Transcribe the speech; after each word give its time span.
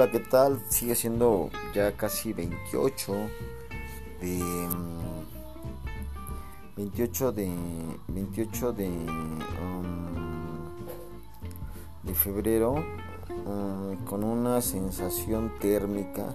Hola, 0.00 0.12
¿qué 0.12 0.20
tal? 0.20 0.62
Sigue 0.68 0.94
siendo 0.94 1.50
ya 1.74 1.90
casi 1.96 2.32
28 2.32 3.14
de 4.20 4.40
28 6.76 7.32
de 7.32 7.52
28 8.06 8.72
de 8.74 8.86
um, 8.86 8.94
de 12.04 12.14
febrero 12.14 12.74
um, 13.44 13.96
con 14.04 14.22
una 14.22 14.60
sensación 14.60 15.54
térmica 15.58 16.32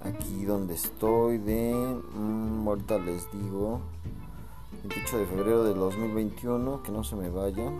aquí 0.00 0.44
donde 0.44 0.74
estoy 0.74 1.38
de 1.38 1.72
um, 1.72 2.66
ahorita 2.66 2.98
les 2.98 3.30
digo 3.30 3.80
28 4.82 5.18
de 5.18 5.26
febrero 5.26 5.62
del 5.62 5.76
2021 5.76 6.82
que 6.82 6.90
no 6.90 7.04
se 7.04 7.14
me 7.14 7.30
vaya 7.30 7.70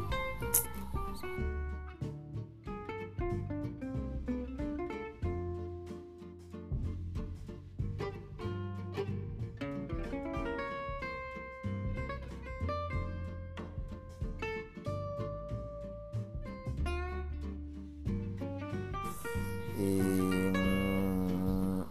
Mm, 19.84 21.82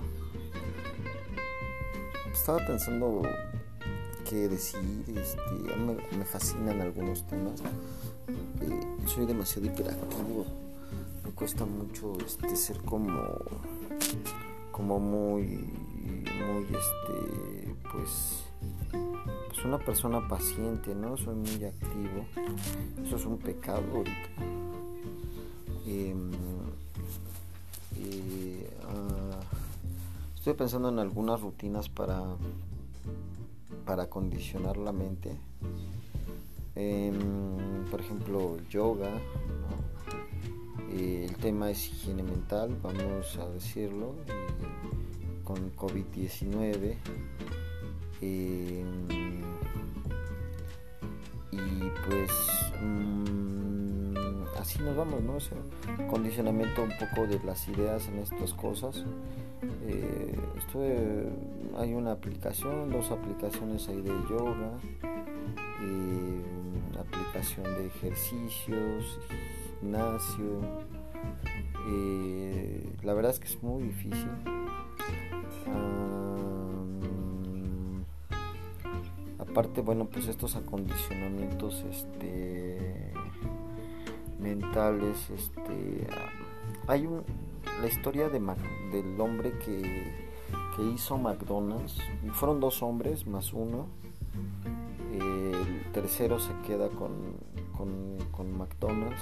estaba 2.33 2.65
pensando 2.65 3.21
qué 4.27 4.47
decir, 4.47 4.79
este, 5.15 5.39
me, 6.17 6.25
fascinan 6.25 6.81
algunos 6.81 7.27
temas. 7.27 7.61
Eh, 8.61 8.81
soy 9.05 9.25
demasiado 9.27 9.67
hiperactivo, 9.67 10.45
me 11.23 11.31
cuesta 11.31 11.65
mucho 11.65 12.17
este, 12.25 12.55
ser 12.55 12.77
como, 12.79 13.21
como 14.71 14.99
muy, 14.99 15.43
muy, 15.43 16.63
este, 16.63 17.75
pues, 17.91 18.45
pues 19.49 19.65
una 19.65 19.77
persona 19.77 20.27
paciente, 20.27 20.95
¿no? 20.95 21.15
Soy 21.15 21.35
muy 21.35 21.63
activo. 21.63 22.25
Eso 23.05 23.17
es 23.17 23.25
un 23.25 23.37
pecado. 23.37 24.03
Pensando 30.55 30.89
en 30.89 30.99
algunas 30.99 31.41
rutinas 31.41 31.89
para 31.89 32.23
para 33.85 34.09
condicionar 34.09 34.77
la 34.77 34.91
mente 34.91 35.31
em, 36.75 37.85
por 37.91 37.99
ejemplo 37.99 38.57
yoga 38.69 39.11
el 40.91 41.35
tema 41.37 41.71
es 41.71 41.89
higiene 41.89 42.23
mental 42.23 42.77
vamos 42.81 43.37
a 43.37 43.49
decirlo 43.49 44.15
con 45.43 45.75
COVID-19 45.75 46.95
em, 48.21 49.07
y 51.51 51.91
pues 52.07 52.31
así 54.63 54.79
nos 54.79 54.95
vamos, 54.95 55.21
¿no? 55.21 55.33
O 55.35 56.07
condicionamiento 56.07 56.83
un 56.83 56.93
poco 56.97 57.27
de 57.27 57.39
las 57.43 57.67
ideas 57.67 58.07
en 58.07 58.19
estas 58.19 58.53
cosas. 58.53 59.03
Eh, 59.85 60.37
hay 61.77 61.93
una 61.93 62.11
aplicación, 62.11 62.91
dos 62.91 63.11
aplicaciones 63.11 63.87
ahí 63.89 64.01
de 64.01 64.11
yoga, 64.29 64.79
aplicación 66.99 67.65
de 67.65 67.87
ejercicios, 67.87 69.19
gimnasio. 69.79 70.61
Eh, 71.87 72.95
la 73.03 73.13
verdad 73.13 73.31
es 73.31 73.39
que 73.39 73.47
es 73.47 73.61
muy 73.61 73.83
difícil. 73.83 74.29
aparte, 79.39 79.81
bueno, 79.81 80.05
pues 80.05 80.27
estos 80.27 80.55
acondicionamientos, 80.55 81.83
este 81.83 83.11
mentales 84.39 85.29
este 85.29 86.07
hay 86.87 87.05
un 87.05 87.23
la 87.81 87.87
historia 87.87 88.29
de 88.29 88.39
del 88.91 89.19
hombre 89.19 89.57
que, 89.59 90.27
que 90.75 90.83
hizo 90.83 91.17
McDonald's 91.17 91.97
fueron 92.33 92.59
dos 92.59 92.81
hombres 92.81 93.27
más 93.27 93.53
uno 93.53 93.87
el 95.11 95.91
tercero 95.91 96.39
se 96.39 96.53
queda 96.65 96.89
con, 96.89 97.11
con, 97.77 98.17
con 98.31 98.57
McDonald's 98.57 99.21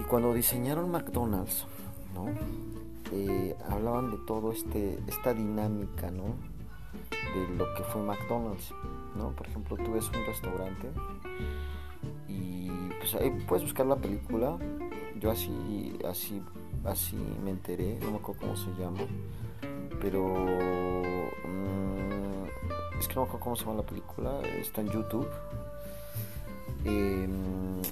y 0.00 0.02
cuando 0.04 0.32
diseñaron 0.32 0.90
McDonald's 0.90 1.66
¿no? 2.14 2.26
Eh, 3.12 3.56
hablaban 3.68 4.10
de 4.10 4.18
todo 4.26 4.52
este 4.52 4.98
esta 5.06 5.34
dinámica 5.34 6.10
¿no? 6.10 6.34
de 7.34 7.56
lo 7.56 7.74
que 7.74 7.82
fue 7.84 8.02
McDonald's 8.02 8.72
¿no? 9.16 9.30
por 9.30 9.46
ejemplo 9.46 9.76
tú 9.76 9.92
ves 9.92 10.06
un 10.08 10.26
restaurante 10.26 10.88
pues 12.98 13.14
ahí 13.14 13.30
puedes 13.46 13.62
buscar 13.64 13.86
la 13.86 13.96
película. 13.96 14.58
Yo 15.20 15.30
así, 15.30 15.98
así, 16.08 16.42
así 16.84 17.16
me 17.44 17.50
enteré, 17.50 17.98
no 18.00 18.12
me 18.12 18.16
acuerdo 18.18 18.40
cómo 18.42 18.56
se 18.56 18.70
llama, 18.78 19.00
pero 20.00 20.22
mm, 21.44 22.44
es 22.98 23.08
que 23.08 23.14
no 23.14 23.22
me 23.22 23.26
acuerdo 23.26 23.40
cómo 23.40 23.56
se 23.56 23.64
llama 23.64 23.76
la 23.78 23.86
película, 23.86 24.40
está 24.60 24.80
en 24.80 24.90
YouTube. 24.90 25.28
Em, 26.84 27.82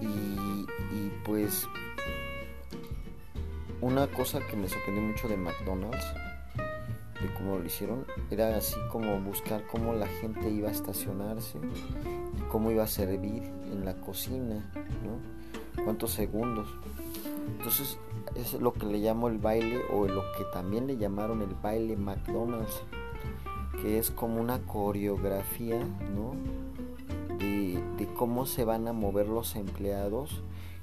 y, 0.00 0.66
y 0.92 1.12
pues 1.24 1.66
una 3.80 4.06
cosa 4.08 4.40
que 4.46 4.56
me 4.56 4.68
sorprendió 4.68 5.02
mucho 5.02 5.28
de 5.28 5.38
McDonald's 5.38 6.04
de 7.22 7.32
cómo 7.34 7.58
lo 7.58 7.64
hicieron 7.64 8.04
era 8.30 8.56
así 8.56 8.76
como 8.90 9.18
buscar 9.20 9.66
cómo 9.66 9.94
la 9.94 10.06
gente 10.06 10.50
iba 10.50 10.68
a 10.68 10.72
estacionarse 10.72 11.58
cómo 12.50 12.70
iba 12.70 12.82
a 12.82 12.88
servir 12.88 13.44
en 13.44 13.84
la 13.84 13.94
cocina, 13.94 14.70
¿no? 15.04 15.39
Cuántos 15.84 16.12
segundos. 16.12 16.68
Entonces, 17.58 17.98
es 18.36 18.54
lo 18.54 18.72
que 18.72 18.86
le 18.86 18.98
llamo 18.98 19.28
el 19.28 19.38
baile 19.38 19.80
o 19.92 20.06
lo 20.06 20.22
que 20.36 20.44
también 20.52 20.86
le 20.86 20.96
llamaron 20.96 21.42
el 21.42 21.54
baile 21.62 21.96
McDonald's, 21.96 22.82
que 23.82 23.98
es 23.98 24.10
como 24.10 24.40
una 24.40 24.60
coreografía, 24.60 25.78
¿no? 26.14 26.34
De, 27.38 28.08
cómo 28.16 28.44
se 28.44 28.64
van 28.64 28.86
a 28.86 28.92
mover 28.92 29.28
los 29.28 29.56
empleados 29.56 30.42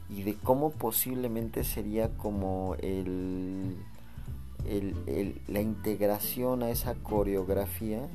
y 0.10 0.24
de 0.24 0.36
cómo 0.36 0.72
posiblemente 0.72 1.64
sería 1.64 2.10
como 2.18 2.76
el, 2.80 3.76
el, 4.66 5.42
la 5.48 5.62
integración 5.62 6.64
a 6.64 6.72
esa 6.72 6.96
coreografía 6.96 8.08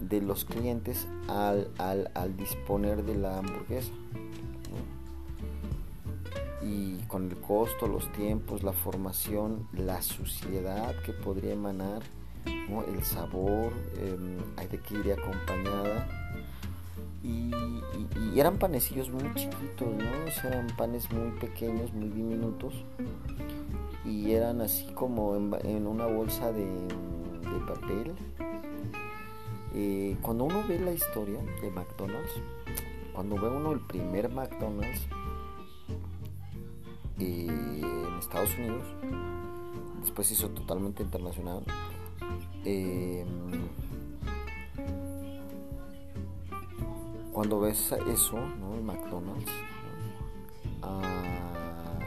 de 0.00 0.20
los 0.20 0.44
clientes 0.44 1.08
al, 1.28 1.70
al, 1.78 2.36
disponer 2.36 3.04
de 3.04 3.16
la 3.16 3.38
hamburguesa. 3.38 3.92
Y 6.64 6.96
con 7.08 7.28
el 7.30 7.36
costo, 7.38 7.88
los 7.88 8.10
tiempos, 8.12 8.62
la 8.62 8.72
formación, 8.72 9.66
la 9.72 10.00
suciedad 10.02 10.94
que 11.04 11.12
podría 11.12 11.52
emanar, 11.52 12.02
el 12.46 13.04
sabor, 13.04 13.72
hay 14.56 14.64
em, 14.64 14.70
de 14.70 14.78
que 14.78 14.94
iría 14.94 15.14
acompañada. 15.14 16.08
Y, 17.22 17.50
eran 18.38 18.58
panecillos 18.58 19.10
muy 19.10 19.32
chiquitos, 19.34 19.88
¿no? 19.94 20.48
eran 20.48 20.66
panes 20.76 21.10
muy 21.12 21.32
pequeños, 21.38 21.92
muy 21.92 22.08
diminutos. 22.08 22.74
Y 24.04 24.32
eran 24.32 24.60
así 24.60 24.86
como 24.94 25.36
en, 25.36 25.86
una 25.86 26.06
bolsa 26.06 26.50
de, 26.52 26.64
de 26.64 27.66
papel 27.66 28.14
eh, 29.74 30.18
cuando 30.20 30.44
uno 30.44 30.62
ve 30.68 30.78
la 30.78 30.92
historia 30.92 31.38
de 31.62 31.70
McDonald's, 31.70 32.32
cuando 33.14 33.36
ve 33.36 33.48
uno 33.48 33.72
el 33.72 33.80
primer 33.80 34.28
McDonald's 34.28 35.00
en 37.48 38.18
Estados 38.18 38.56
Unidos, 38.56 38.84
después 40.00 40.30
hizo 40.30 40.50
totalmente 40.50 41.02
internacional. 41.02 41.64
Eh, 42.64 43.24
cuando 47.32 47.60
ves 47.60 47.92
eso, 48.12 48.38
¿no? 48.38 48.74
el 48.74 48.82
McDonald's, 48.82 49.50
ah, 50.82 51.98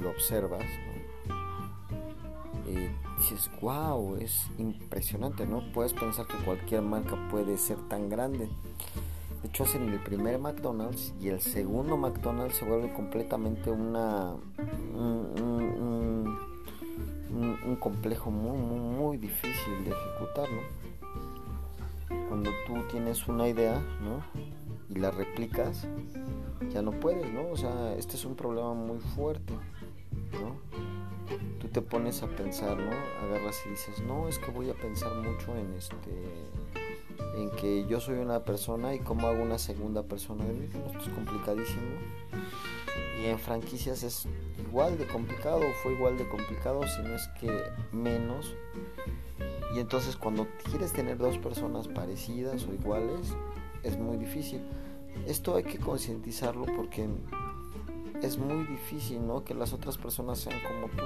lo 0.00 0.10
observas, 0.10 0.64
dices, 3.18 3.50
wow, 3.60 4.16
es 4.16 4.46
impresionante, 4.58 5.46
¿no? 5.46 5.62
Puedes 5.72 5.92
pensar 5.92 6.26
que 6.26 6.36
cualquier 6.44 6.82
marca 6.82 7.16
puede 7.30 7.56
ser 7.56 7.76
tan 7.88 8.08
grande. 8.08 8.48
De 9.42 9.48
hecho, 9.48 9.64
hacen 9.64 9.88
el 9.88 9.98
primer 10.00 10.38
McDonald's 10.38 11.12
y 11.20 11.28
el 11.28 11.40
segundo 11.40 11.96
McDonald's 11.96 12.56
se 12.56 12.64
vuelve 12.64 12.92
completamente 12.92 13.70
una 13.70 14.34
un, 17.34 17.76
complejo 17.80 18.30
muy, 18.30 18.58
muy, 18.58 19.16
difícil 19.16 19.84
de 19.84 19.90
ejecutar, 19.90 20.48
¿no? 20.50 20.62
Cuando 22.28 22.50
tú 22.66 22.74
tienes 22.90 23.26
una 23.26 23.48
idea, 23.48 23.82
¿no? 24.00 24.22
Y 24.88 25.00
la 25.00 25.10
replicas, 25.10 25.88
ya 26.72 26.82
no 26.82 26.92
puedes, 26.92 27.32
¿no? 27.32 27.48
O 27.48 27.56
sea, 27.56 27.94
este 27.94 28.16
es 28.16 28.24
un 28.24 28.36
problema 28.36 28.74
muy 28.74 29.00
fuerte. 29.00 29.54
¿no? 30.32 30.56
Tú 31.60 31.68
te 31.68 31.80
pones 31.80 32.22
a 32.22 32.26
pensar, 32.28 32.76
¿no? 32.76 32.90
Agarras 33.24 33.62
y 33.66 33.70
dices, 33.70 34.00
no, 34.00 34.28
es 34.28 34.38
que 34.38 34.50
voy 34.50 34.70
a 34.70 34.74
pensar 34.74 35.14
mucho 35.16 35.56
en 35.56 35.72
este 35.74 35.96
en 37.36 37.50
que 37.50 37.86
yo 37.86 38.00
soy 38.00 38.16
una 38.16 38.44
persona 38.44 38.94
y 38.94 39.00
cómo 39.00 39.26
hago 39.28 39.42
una 39.42 39.58
segunda 39.58 40.02
persona 40.02 40.44
de 40.44 40.52
mí. 40.52 40.66
Esto 40.66 40.98
es 40.98 41.08
complicadísimo. 41.08 41.82
Y 43.20 43.26
en 43.26 43.38
franquicias 43.38 44.02
es 44.02 44.26
igual 44.58 44.98
de 44.98 45.06
complicado, 45.06 45.62
fue 45.82 45.92
igual 45.92 46.18
de 46.18 46.28
complicado, 46.28 46.82
si 46.86 47.02
no 47.02 47.14
es 47.14 47.28
que 47.40 47.62
menos. 47.92 48.54
Y 49.74 49.80
entonces 49.80 50.16
cuando 50.16 50.46
quieres 50.64 50.92
tener 50.92 51.18
dos 51.18 51.38
personas 51.38 51.88
parecidas 51.88 52.66
o 52.66 52.74
iguales, 52.74 53.34
es 53.82 53.98
muy 53.98 54.16
difícil. 54.16 54.62
Esto 55.26 55.56
hay 55.56 55.64
que 55.64 55.78
concientizarlo 55.78 56.66
porque 56.76 57.08
es 58.22 58.38
muy 58.38 58.64
difícil, 58.64 59.26
¿no? 59.26 59.44
Que 59.44 59.54
las 59.54 59.72
otras 59.72 59.98
personas 59.98 60.38
sean 60.38 60.58
como 60.62 60.88
tú 60.88 61.02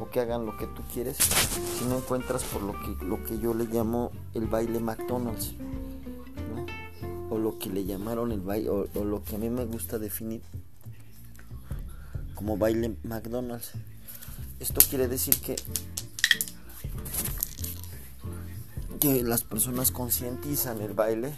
o 0.00 0.08
que 0.10 0.20
hagan 0.20 0.46
lo 0.46 0.56
que 0.56 0.66
tú 0.66 0.82
quieres 0.92 1.16
si 1.18 1.84
no 1.84 1.98
encuentras 1.98 2.42
por 2.44 2.62
lo 2.62 2.72
que 2.72 3.04
lo 3.04 3.22
que 3.24 3.38
yo 3.38 3.54
le 3.54 3.64
llamo 3.64 4.10
el 4.34 4.46
baile 4.46 4.80
McDonald's. 4.80 5.54
O 7.32 7.38
lo 7.38 7.58
que 7.58 7.70
le 7.70 7.84
llamaron 7.84 8.32
el 8.32 8.40
baile 8.40 8.70
o, 8.70 8.86
o 8.92 9.04
lo 9.04 9.22
que 9.22 9.36
a 9.36 9.38
mí 9.38 9.48
me 9.50 9.64
gusta 9.64 9.98
definir 9.98 10.42
como 12.34 12.56
baile 12.56 12.96
McDonald's. 13.04 13.72
Esto 14.58 14.80
quiere 14.88 15.06
decir 15.06 15.40
que 15.40 15.56
que 19.00 19.22
las 19.22 19.42
personas 19.42 19.90
concientizan 19.90 20.82
el 20.82 20.92
baile 20.92 21.32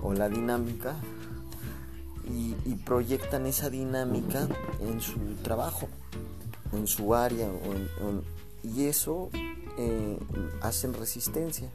o 0.00 0.14
la 0.14 0.28
dinámica 0.28 0.94
y, 2.24 2.74
proyectan 2.86 3.46
esa 3.46 3.68
dinámica 3.68 4.48
en 4.80 5.00
su 5.00 5.18
trabajo, 5.42 5.88
en 6.72 6.86
su 6.86 7.14
área, 7.14 7.48
y 8.62 8.84
eso 8.84 9.30
eh, 9.78 10.18
hacen 10.60 10.94
resistencia, 10.94 11.70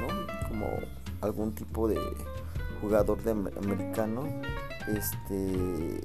¿no? 0.00 0.48
Como 0.48 0.66
algún 1.20 1.54
tipo 1.54 1.88
de 1.88 2.00
jugador 2.80 3.22
de 3.22 3.30
americano, 3.32 4.24
este 4.86 6.00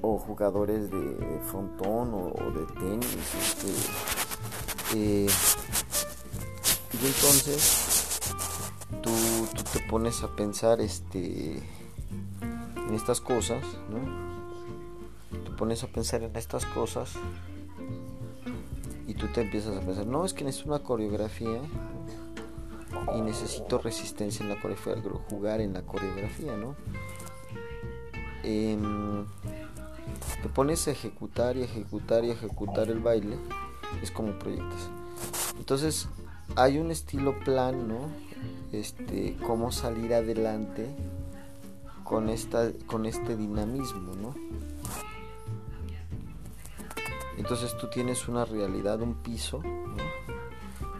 o 0.00 0.18
jugadores 0.18 0.90
de 0.90 1.40
frontón 1.50 2.14
o, 2.14 2.32
de 2.52 2.66
tenis, 2.80 3.16
este, 3.40 3.68
eh, 4.94 5.28
y 6.92 7.06
entonces 7.06 8.20
tú, 9.02 9.10
te 9.72 9.80
pones 9.88 10.22
a 10.22 10.34
pensar 10.34 10.80
este, 10.80 11.62
en 12.40 12.94
estas 12.94 13.20
cosas, 13.20 13.62
¿no? 13.90 14.27
Pones 15.58 15.82
a 15.82 15.88
pensar 15.88 16.22
en 16.22 16.34
estas 16.36 16.64
cosas 16.64 17.14
y 19.06 19.14
tú 19.14 19.26
te 19.28 19.40
empiezas 19.40 19.76
a 19.76 19.80
pensar, 19.80 20.06
no, 20.06 20.24
es 20.24 20.32
que 20.32 20.44
necesito 20.44 20.70
una 20.70 20.82
coreografía 20.82 21.60
y 23.16 23.20
necesito 23.20 23.78
resistencia 23.78 24.42
en 24.44 24.50
la 24.50 24.60
coreografía, 24.60 25.02
jugar 25.28 25.60
en 25.60 25.72
la 25.72 25.82
coreografía, 25.82 26.56
¿no? 26.56 26.76
Em, 28.44 29.26
te 30.42 30.48
pones 30.48 30.86
a 30.88 30.92
ejecutar 30.92 31.56
y 31.56 31.62
ejecutar 31.62 32.24
y 32.24 32.30
ejecutar 32.30 32.88
el 32.88 33.00
baile 33.00 33.36
es 34.02 34.10
como 34.10 34.38
proyectas. 34.38 34.88
Entonces, 35.58 36.08
hay 36.56 36.78
un 36.78 36.90
estilo 36.90 37.38
plan, 37.40 37.88
¿no? 37.88 37.98
Este, 38.72 39.36
cómo 39.46 39.72
salir 39.72 40.14
adelante 40.14 40.86
con 42.04 42.28
esta 42.28 42.72
con 42.86 43.06
este 43.06 43.36
dinamismo, 43.36 44.14
¿no? 44.14 44.34
Entonces 47.48 47.78
tú 47.78 47.88
tienes 47.88 48.28
una 48.28 48.44
realidad, 48.44 49.00
un 49.00 49.14
piso, 49.14 49.62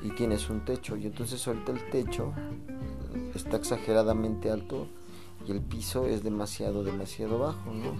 Y 0.03 0.11
tienes 0.13 0.49
un 0.49 0.65
techo. 0.65 0.97
Y 0.97 1.05
entonces 1.05 1.47
ahorita 1.47 1.73
el 1.73 1.91
techo 1.91 2.33
está 3.35 3.59
exageradamente 3.59 4.51
alto 4.51 4.87
y 5.47 5.51
el 5.51 5.61
piso 5.61 6.07
es 6.07 6.23
demasiado, 6.23 6.83
demasiado 6.85 7.39
bajo, 7.39 7.71
¿no? 7.71 7.93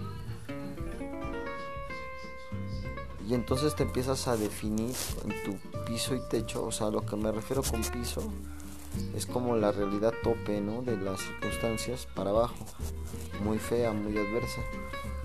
y 3.27 3.35
entonces 3.35 3.75
te 3.75 3.83
empiezas 3.83 4.27
a 4.27 4.35
definir 4.35 4.95
en 5.23 5.43
tu 5.43 5.83
piso 5.85 6.15
y 6.15 6.21
techo, 6.31 6.65
o 6.65 6.71
sea, 6.71 6.89
lo 6.89 7.05
que 7.05 7.15
me 7.15 7.31
refiero 7.31 7.61
con 7.61 7.81
piso 7.83 8.23
es 9.15 9.27
como 9.27 9.55
la 9.55 9.71
realidad 9.71 10.13
tope, 10.23 10.59
¿no? 10.59 10.81
De 10.81 10.97
las 10.97 11.19
circunstancias 11.21 12.07
para 12.15 12.31
abajo, 12.31 12.65
muy 13.43 13.59
fea, 13.59 13.91
muy 13.91 14.17
adversa. 14.17 14.61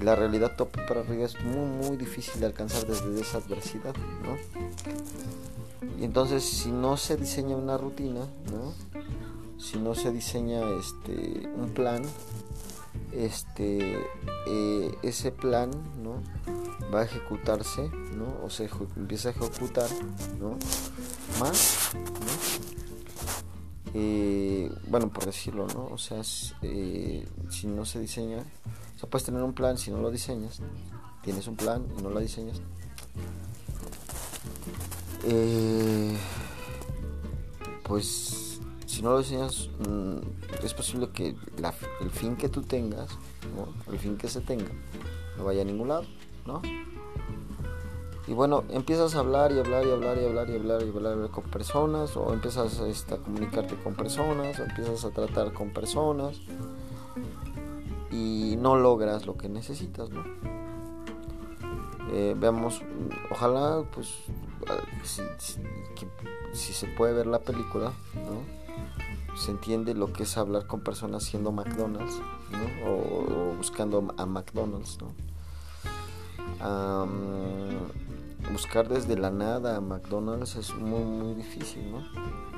La 0.05 0.15
realidad 0.15 0.55
tope 0.55 0.83
para 0.87 1.01
arriba 1.01 1.25
es 1.25 1.43
muy, 1.43 1.67
muy 1.67 1.97
difícil 1.97 2.39
de 2.39 2.47
alcanzar 2.47 2.87
desde 2.87 3.19
esa 3.19 3.39
adversidad, 3.39 3.95
¿no? 4.23 4.37
Y 5.99 6.05
entonces, 6.05 6.45
si 6.45 6.71
no 6.71 6.99
se 6.99 7.17
diseña 7.17 7.57
una 7.57 7.79
rutina, 7.79 8.21
¿no? 8.53 8.75
Si 9.59 9.79
no 9.79 9.95
se 9.95 10.13
diseña 10.13 10.61
este, 10.79 11.49
un 11.57 11.71
plan, 11.71 12.03
este, 13.13 13.99
eh, 14.47 14.95
ese 15.03 15.33
plan, 15.33 15.71
¿no? 16.03 16.21
va 16.93 17.01
a 17.01 17.05
ejecutarse, 17.05 17.89
¿no? 17.89 18.45
O 18.45 18.51
se 18.51 18.69
empieza 18.97 19.31
a 19.31 19.33
ejecutar, 19.33 19.89
¿no? 20.39 20.59
Más, 21.41 21.93
eh, 23.95 24.71
bueno, 24.89 25.09
por 25.09 25.25
decirlo, 25.25 25.67
¿no? 25.69 25.87
O 25.87 25.99
sea, 25.99 26.21
eh, 26.63 27.27
si 27.49 27.67
no 27.69 27.85
se 27.85 28.01
diseña, 28.01 28.45
o 29.05 29.07
sea, 29.07 29.11
puedes 29.11 29.27
tener 29.27 29.43
un 29.43 29.55
plan 29.55 29.77
si 29.77 29.91
no 29.91 30.01
lo 30.01 30.09
diseñas, 30.09 30.61
tienes 31.23 31.49
un 31.49 31.57
plan 31.57 31.85
y 31.99 32.03
no 32.03 32.11
lo 32.11 32.21
diseñas. 32.21 32.61
Eh, 35.25 36.17
pues 37.83 38.61
si 38.87 39.03
no 39.03 39.11
lo 39.11 39.19
diseñas, 39.19 39.69
mm, 39.81 40.19
es 40.65 40.75
posible 40.75 41.11
que 41.11 41.35
el 42.01 42.11
fin 42.13 42.37
que 42.37 42.49
tú 42.49 42.63
tengas, 42.63 43.09
¿no? 43.57 43.93
el 43.93 43.99
fin 43.99 44.17
que 44.17 44.29
se 44.29 44.41
tenga, 44.41 44.71
no 45.37 45.45
vaya 45.45 45.63
a 45.63 45.65
ningún 45.65 45.89
lado. 45.89 46.05
¿no? 46.47 46.63
Y 48.29 48.33
bueno, 48.33 48.63
empiezas 48.71 49.17
a 49.17 49.19
hablar 49.19 49.51
y 49.51 49.59
hablar 49.59 49.85
y 49.85 49.91
hablar 49.91 50.19
y 50.19 50.25
hablar 50.25 50.51
y 50.51 50.55
hablar 50.55 50.83
y 50.83 50.89
hablar 50.89 51.31
con 51.31 51.45
personas, 51.45 52.17
o 52.17 52.33
empiezas 52.33 52.79
este, 52.79 53.15
a 53.15 53.17
comunicarte 53.19 53.75
con 53.83 53.97
personas, 53.97 54.61
o 54.61 54.63
empiezas 54.63 55.05
a 55.05 55.11
tratar 55.11 55.53
con 55.53 55.71
personas 55.71 56.41
no 58.65 58.77
logras 58.77 59.27
lo 59.27 59.37
que 59.37 59.51
necesitas, 59.51 60.09
¿no? 60.09 60.25
Eh, 62.11 62.35
veamos, 62.35 62.81
ojalá, 63.31 63.85
pues, 63.93 64.09
si, 65.03 66.73
se 66.73 66.87
puede 66.89 67.13
ver 67.13 67.27
la 67.27 67.41
película, 67.41 67.93
¿no? 68.15 69.37
Se 69.37 69.51
entiende 69.51 69.93
lo 69.93 70.15
que 70.15 70.23
es 70.23 70.39
hablar 70.39 70.67
con 70.67 70.81
personas 70.81 71.25
siendo 71.25 71.53
McDonald's, 71.53 72.19
¿no? 72.53 72.91
o, 72.91 73.51
o 73.51 73.55
buscando 73.57 74.15
a 74.17 74.25
McDonald's, 74.25 74.99
¿no? 74.99 75.13
buscar 78.51 78.89
desde 78.89 79.19
la 79.19 79.31
nada 79.31 79.77
a 79.77 79.81
McDonald's 79.81 80.57
es 80.57 80.75
muy 80.75 81.05
muy 81.05 81.35
difícil, 81.35 81.91
¿no? 81.91 82.54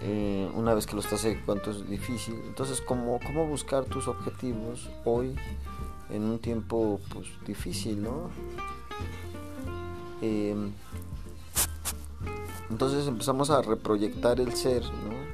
Eh, 0.00 0.48
una 0.54 0.74
vez 0.74 0.86
que 0.86 0.94
lo 0.94 1.00
estás 1.00 1.24
ejecutando 1.24 1.70
es 1.70 1.88
difícil. 1.88 2.40
Entonces, 2.46 2.80
¿cómo, 2.80 3.18
¿cómo 3.26 3.46
buscar 3.46 3.84
tus 3.84 4.06
objetivos 4.06 4.88
hoy 5.04 5.34
en 6.10 6.22
un 6.22 6.38
tiempo 6.38 7.00
pues, 7.12 7.26
difícil, 7.46 8.02
¿no? 8.02 8.30
Em, 10.20 10.72
entonces 12.70 13.06
empezamos 13.06 13.50
a 13.50 13.62
reproyectar 13.62 14.40
el 14.40 14.52
ser, 14.54 14.82
¿no? 14.84 15.28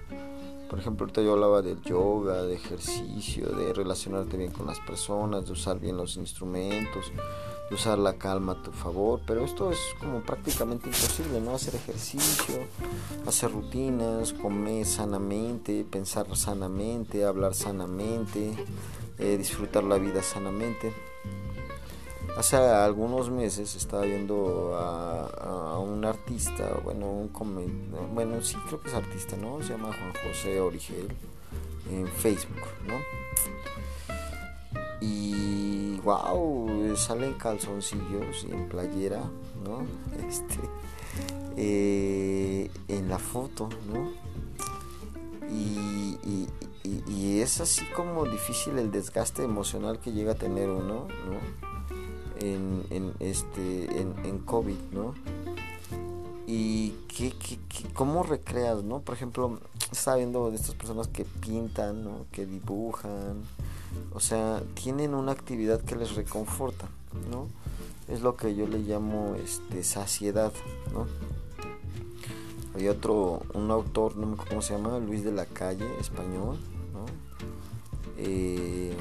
Por 0.69 0.79
ejemplo, 0.79 1.05
ahorita 1.05 1.23
yo 1.23 1.35
hablaba 1.35 1.63
del 1.63 1.81
yoga, 1.83 2.43
de 2.43 2.55
ejercicio, 2.55 3.47
de 3.47 3.73
relacionarte 3.73 4.37
bien 4.37 4.51
con 4.51 4.67
las 4.67 4.81
personas, 4.81 5.47
de 5.47 5.53
usar 5.53 5.79
bien 5.79 5.97
los 5.97 6.17
instrumentos, 6.17 7.13
de 7.69 7.75
usar 7.75 7.99
la 7.99 8.15
calma 8.15 8.53
a 8.53 8.63
tu 8.63 8.73
favor, 8.73 9.21
pero 9.27 9.45
esto 9.45 9.71
es 9.71 9.79
como 9.99 10.21
prácticamente 10.21 10.87
imposible, 10.87 11.41
¿no? 11.41 11.55
Hacer 11.55 11.75
ejercicio, 11.77 12.55
hacer 13.27 13.53
rutinas, 13.53 14.33
comer 14.35 14.85
sanamente, 14.85 15.85
pensar 15.85 16.27
sanamente, 16.37 17.25
hablar 17.25 17.55
sanamente, 17.55 18.55
eh, 19.19 19.37
disfrutar 19.39 19.85
la 19.85 19.97
vida 19.97 20.23
sanamente. 20.23 20.93
Hace 22.37 22.57
algunos 22.57 23.31
meses 23.31 23.77
estaba 23.77 24.03
viendo 24.03 24.75
a, 24.77 25.79
un 25.79 26.05
artista, 26.05 26.81
bueno, 26.83 27.07
un 27.07 27.31
bueno, 28.13 28.43
sí 28.43 28.57
creo 28.67 28.81
que 28.81 28.89
es 28.89 28.95
artista, 28.95 29.37
¿no? 29.37 29.63
Se 29.63 29.71
llama 29.71 29.93
Juan 29.93 30.13
José 30.27 30.61
Origel 30.61 31.09
en 31.91 32.09
Facebook, 32.09 32.61
¿no? 32.89 32.95
Y 35.01 35.54
wow, 36.05 36.97
salen 36.97 37.35
calzoncillos 37.35 38.45
y 38.45 38.53
en 38.53 38.69
playera, 38.69 39.23
¿no? 39.65 39.87
Este, 40.29 40.61
eh, 41.57 42.71
en 42.89 43.09
la 43.09 43.19
foto, 43.19 43.69
¿no? 43.93 44.11
Y, 45.51 46.19
es 47.41 47.61
así 47.61 47.85
como 47.95 48.25
difícil 48.25 48.79
el 48.79 48.91
desgaste 48.91 49.43
emocional 49.43 49.99
que 49.99 50.13
llega 50.13 50.33
a 50.33 50.35
tener 50.35 50.71
uno, 50.71 51.07
¿no? 51.27 51.39
En, 52.41 52.85
en 52.89 53.13
este, 53.21 54.01
en, 54.01 54.15
en 54.25 54.39
COVID, 54.39 54.79
¿no? 54.93 55.15
Y 56.47 56.91
qué, 57.09 57.33
qué, 57.33 57.59
cómo 57.93 58.23
recreas, 58.23 58.83
¿no? 58.83 59.01
Por 59.01 59.15
ejemplo, 59.15 59.61
estaba 59.93 60.17
viendo 60.17 60.51
de 60.51 60.57
estas 60.57 60.75
personas 60.75 61.09
que 61.09 61.25
pintan, 61.25 62.03
¿no? 62.05 62.27
Que 62.33 62.47
dibujan, 62.47 63.43
o 64.13 64.21
sea, 64.21 64.63
tienen 64.75 65.15
una 65.15 65.33
actividad 65.33 65.81
que 65.81 65.97
les 65.97 66.15
reconforta, 66.15 66.89
¿no? 67.31 67.49
Es 68.09 68.21
lo 68.23 68.37
que 68.37 68.55
yo 68.55 68.67
le 68.67 68.79
llamo 68.79 69.35
este, 69.43 69.83
saciedad, 69.83 70.53
¿no? 70.93 71.07
Hay 72.77 72.89
otro, 72.89 73.43
un 73.55 73.71
autor, 73.71 74.17
no 74.17 74.27
me 74.27 74.33
acuerdo 74.35 74.51
cómo 74.51 74.63
se 74.63 74.75
llama, 74.75 74.99
Luis 74.99 75.25
de 75.25 75.33
la 75.33 75.47
Calle, 75.47 75.87
español, 76.01 76.59
¿no? 76.93 77.07
Eh, 78.19 78.97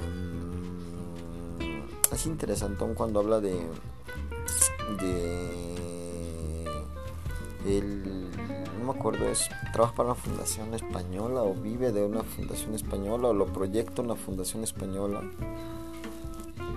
es 2.12 2.26
interesantón 2.26 2.94
cuando 2.94 3.20
habla 3.20 3.40
de, 3.40 3.68
de 5.00 5.94
él, 7.66 8.30
no 8.80 8.94
me 8.94 9.00
acuerdo, 9.00 9.26
es 9.26 9.50
trabaja 9.74 9.96
para 9.96 10.10
una 10.12 10.16
fundación 10.16 10.74
española 10.76 11.42
o 11.42 11.56
vive 11.56 11.92
de 11.92 12.06
una 12.06 12.22
fundación 12.22 12.76
española 12.76 13.30
o 13.30 13.34
lo 13.34 13.48
proyecta 13.48 14.04
una 14.04 14.16
fundación 14.16 14.64
española. 14.64 15.24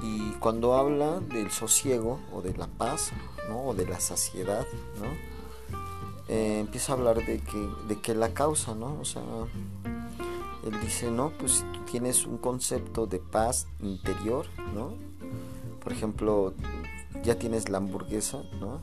Y 0.02 0.30
cuando 0.40 0.74
habla 0.74 1.20
del 1.20 1.50
sosiego 1.50 2.18
o 2.32 2.40
de 2.40 2.54
la 2.56 2.66
paz, 2.66 3.12
¿no? 3.50 3.66
o 3.66 3.74
de 3.74 3.86
la 3.86 4.00
saciedad, 4.00 4.66
¿no? 4.98 5.36
Eh, 6.28 6.58
empieza 6.60 6.92
a 6.92 6.96
hablar 6.96 7.24
de 7.24 7.38
que, 7.38 7.68
de 7.86 8.00
que 8.00 8.14
la 8.14 8.32
causa, 8.32 8.74
¿no? 8.74 8.98
O 8.98 9.04
sea, 9.04 9.22
él 10.64 10.80
dice, 10.80 11.10
no, 11.10 11.32
pues 11.38 11.52
si 11.52 11.62
tú 11.64 11.80
tienes 11.90 12.26
un 12.26 12.38
concepto 12.38 13.06
de 13.06 13.18
paz 13.18 13.68
interior, 13.80 14.46
¿no? 14.74 14.94
Por 15.84 15.92
ejemplo, 15.92 16.54
ya 17.22 17.38
tienes 17.38 17.68
la 17.68 17.78
hamburguesa, 17.78 18.42
¿no? 18.58 18.80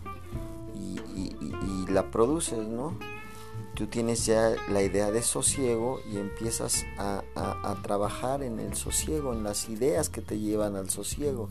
y, 0.76 1.86
la 1.90 2.10
produces, 2.10 2.68
¿no? 2.68 2.98
Tú 3.76 3.88
tienes 3.88 4.26
ya 4.26 4.56
la 4.70 4.84
idea 4.84 5.12
de 5.12 5.24
sosiego 5.24 6.00
y 6.12 6.18
empiezas 6.18 6.86
a, 6.98 7.24
trabajar 7.82 8.44
en 8.44 8.60
el 8.60 8.76
sosiego, 8.76 9.34
en 9.34 9.44
las 9.44 9.68
ideas 9.68 10.10
que 10.10 10.22
te 10.22 10.40
llevan 10.40 10.76
al 10.76 10.90
sosiego, 10.90 11.50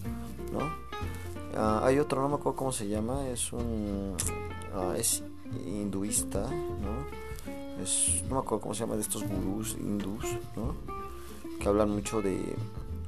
¿no? 0.52 0.60
Ah, 1.56 1.82
hay 1.84 1.98
otro, 1.98 2.22
no 2.22 2.28
me 2.28 2.36
acuerdo 2.36 2.56
cómo 2.56 2.72
se 2.72 2.88
llama, 2.88 3.28
es 3.28 3.52
un... 3.52 4.16
Ah, 4.74 4.94
es 4.96 5.22
hinduista, 5.66 6.48
¿no? 6.48 7.82
Es, 7.82 8.22
no 8.28 8.36
me 8.36 8.40
acuerdo 8.40 8.60
cómo 8.60 8.74
se 8.74 8.80
llama, 8.80 8.94
de 8.94 9.02
estos 9.02 9.24
gurús 9.24 9.76
hindús, 9.78 10.24
¿no? 10.56 10.74
Que 11.58 11.68
hablan 11.68 11.90
mucho 11.90 12.22
de, 12.22 12.56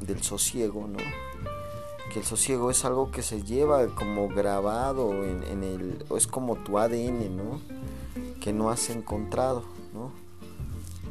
del 0.01 0.23
sosiego, 0.23 0.87
¿no? 0.87 0.99
que 2.15 2.21
el 2.21 2.27
sosiego 2.27 2.71
es 2.71 2.85
algo 2.85 3.11
que 3.11 3.23
se 3.23 3.43
lleva 3.43 3.87
como 3.89 4.29
grabado 4.29 5.25
en, 5.25 5.63
el, 5.65 6.05
es 6.17 6.29
como 6.29 6.55
tu 6.55 6.79
ADN, 6.79 7.37
¿no? 7.37 7.61
Que 8.45 8.53
no 8.53 8.69
has 8.69 8.91
encontrado, 8.91 9.65
¿no? 9.95 10.13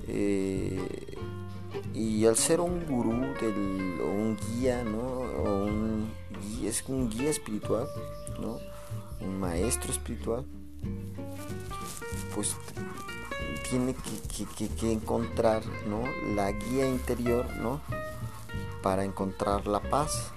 Eh, 0.08 1.18
y 1.92 2.28
al 2.28 2.38
ser 2.38 2.60
un 2.62 2.86
gurú 2.86 3.34
del, 3.42 4.00
o 4.02 4.06
un 4.06 4.38
guía, 4.38 4.84
¿no? 4.84 5.02
O 5.02 5.66
un 5.66 6.12
es 6.63 6.84
un 6.88 7.10
guía 7.10 7.32
espiritual, 7.32 7.88
¿no? 8.40 8.60
Un 9.20 9.40
maestro 9.40 9.92
espiritual, 9.92 10.46
pues 12.36 12.56
tiene 13.68 13.96
que, 13.96 14.46
que, 14.46 14.68
que 14.68 14.92
encontrar, 14.92 15.63
¿no? 15.88 16.04
La 16.36 16.52
guía 16.52 16.88
interior, 16.88 17.48
¿no? 17.58 17.82
Para 18.84 19.04
encontrar 19.06 19.66
la 19.66 19.82
paz, 19.82 20.32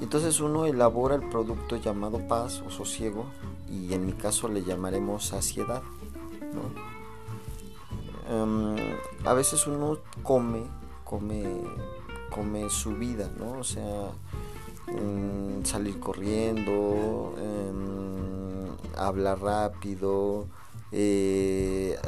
entonces 0.00 0.40
uno 0.40 0.66
elabora 0.66 1.14
el 1.14 1.28
producto 1.28 1.76
llamado 1.76 2.18
paz 2.28 2.62
o 2.66 2.70
sosiego 2.70 3.26
y 3.76 3.94
en 3.94 4.06
mi 4.06 4.12
caso 4.12 4.48
le 4.48 4.64
llamaremos 4.64 5.26
saciedad. 5.26 5.82
Em, 8.28 8.76
a 9.24 9.34
veces 9.34 9.66
uno 9.66 9.98
come, 10.22 10.62
come, 11.04 11.44
come 12.30 12.68
su 12.70 12.96
vida, 12.96 13.30
¿no? 13.38 13.60
O 13.60 13.64
sea, 13.64 14.10
salir 15.64 16.00
corriendo, 16.00 17.34
hablar 18.96 19.40
rápido, 19.40 20.46
eh, 20.92 21.98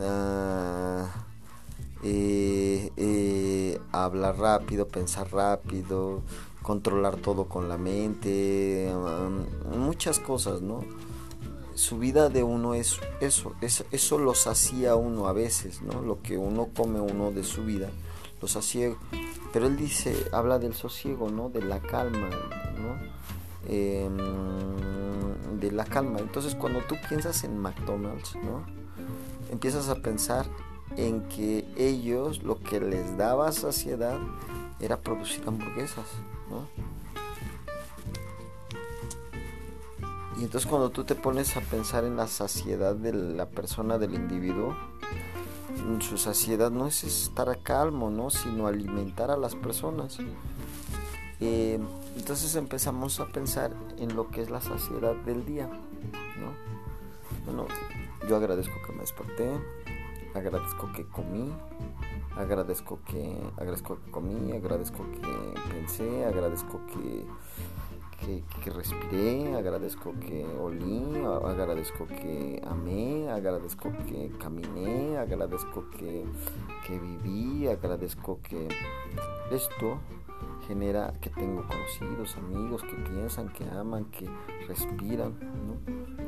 ah, 0.00 1.06
eh, 2.02 2.92
eh, 2.96 3.80
hablar 3.92 4.38
rápido, 4.38 4.86
pensar 4.86 5.30
rápido, 5.32 6.22
controlar 6.62 7.16
todo 7.16 7.44
con 7.44 7.68
la 7.68 7.76
mente, 7.76 8.92
um, 8.94 9.78
muchas 9.78 10.20
cosas, 10.20 10.60
¿no? 10.62 10.84
Su 11.78 11.96
vida 11.96 12.28
de 12.28 12.42
uno 12.42 12.74
es 12.74 12.98
eso, 13.20 13.54
eso 13.60 14.18
lo 14.18 14.32
hacía 14.32 14.96
uno 14.96 15.28
a 15.28 15.32
veces, 15.32 15.80
¿no? 15.80 16.02
Lo 16.02 16.20
que 16.22 16.36
uno 16.36 16.70
come 16.76 16.98
uno 16.98 17.30
de 17.30 17.44
su 17.44 17.64
vida, 17.64 17.88
lo 18.42 18.48
hacía 18.48 18.96
Pero 19.52 19.68
él 19.68 19.76
dice, 19.76 20.26
habla 20.32 20.58
del 20.58 20.74
sosiego, 20.74 21.30
¿no? 21.30 21.50
De 21.50 21.62
la 21.62 21.78
calma, 21.78 22.30
¿no? 22.30 22.98
Em, 23.68 24.16
de 25.60 25.70
la 25.70 25.84
calma. 25.84 26.18
Entonces 26.18 26.56
cuando 26.56 26.80
tú 26.80 26.96
piensas 27.08 27.44
en 27.44 27.56
McDonald's, 27.56 28.34
¿no? 28.34 28.66
Empiezas 29.52 29.88
a 29.88 30.02
pensar 30.02 30.46
en 30.96 31.28
que 31.28 31.64
ellos 31.76 32.42
lo 32.42 32.58
que 32.58 32.80
les 32.80 33.16
daba 33.16 33.52
saciedad 33.52 34.18
era 34.80 34.96
producir 34.96 35.44
hamburguesas, 35.46 36.06
¿no? 36.50 36.66
Y 40.38 40.44
entonces 40.44 40.70
cuando 40.70 40.90
tú 40.90 41.04
te 41.04 41.16
pones 41.16 41.56
a 41.56 41.60
pensar 41.60 42.04
en 42.04 42.16
la 42.16 42.28
saciedad 42.28 42.94
de 42.94 43.12
la 43.12 43.46
persona, 43.46 43.98
del 43.98 44.14
individuo, 44.14 44.76
su 46.00 46.16
saciedad 46.16 46.70
no 46.70 46.86
es 46.86 47.02
estar 47.04 47.60
calmo, 47.62 48.10
¿no? 48.10 48.30
Sino 48.30 48.66
alimentar 48.66 49.30
a 49.30 49.36
las 49.36 49.54
personas. 49.54 50.18
Eh, 51.40 51.80
entonces 52.16 52.54
empezamos 52.56 53.20
a 53.20 53.26
pensar 53.26 53.72
en 53.98 54.14
lo 54.14 54.28
que 54.28 54.42
es 54.42 54.50
la 54.50 54.60
saciedad 54.60 55.14
del 55.16 55.44
día, 55.44 55.66
¿no? 55.66 56.52
Bueno, 57.44 57.66
yo 58.28 58.36
agradezco 58.36 58.74
que 58.86 58.92
me 58.92 59.00
desperté, 59.00 59.50
agradezco 60.34 60.92
que 60.92 61.06
comí, 61.06 61.52
agradezco 62.36 63.00
que 63.06 63.36
agradezco 63.56 63.98
que 64.04 64.10
comí, 64.10 64.52
agradezco 64.52 65.04
que 65.10 65.54
pensé, 65.72 66.24
agradezco 66.24 66.80
que, 66.86 67.24
que, 68.18 68.70
respiré, 68.70 69.54
agradezco 69.54 70.12
que 70.20 70.44
olí, 70.44 71.02
agradezco 71.44 72.06
que 72.06 72.60
amé, 72.66 73.30
agradezco 73.30 73.90
que 74.06 74.30
caminé, 74.38 75.16
agradezco 75.16 75.88
que, 75.90 76.24
que 76.86 76.98
viví, 76.98 77.68
agradezco 77.68 78.40
que 78.42 78.68
esto 79.50 79.98
genera 80.66 81.14
que 81.20 81.30
tengo 81.30 81.64
conocidos, 81.66 82.36
amigos 82.36 82.82
que 82.82 82.96
piensan, 83.08 83.48
que 83.50 83.64
aman, 83.64 84.04
que 84.06 84.28
respiran, 84.66 85.38
¿no? 85.66 86.27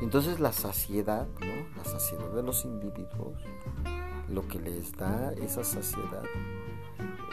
Entonces 0.00 0.38
la 0.38 0.52
saciedad, 0.52 1.26
¿no? 1.40 1.76
La 1.76 1.84
saciedad 1.84 2.30
de 2.32 2.42
los 2.42 2.64
individuos, 2.64 3.34
lo 4.28 4.46
que 4.46 4.60
les 4.60 4.92
da 4.92 5.32
esa 5.32 5.64
saciedad 5.64 6.22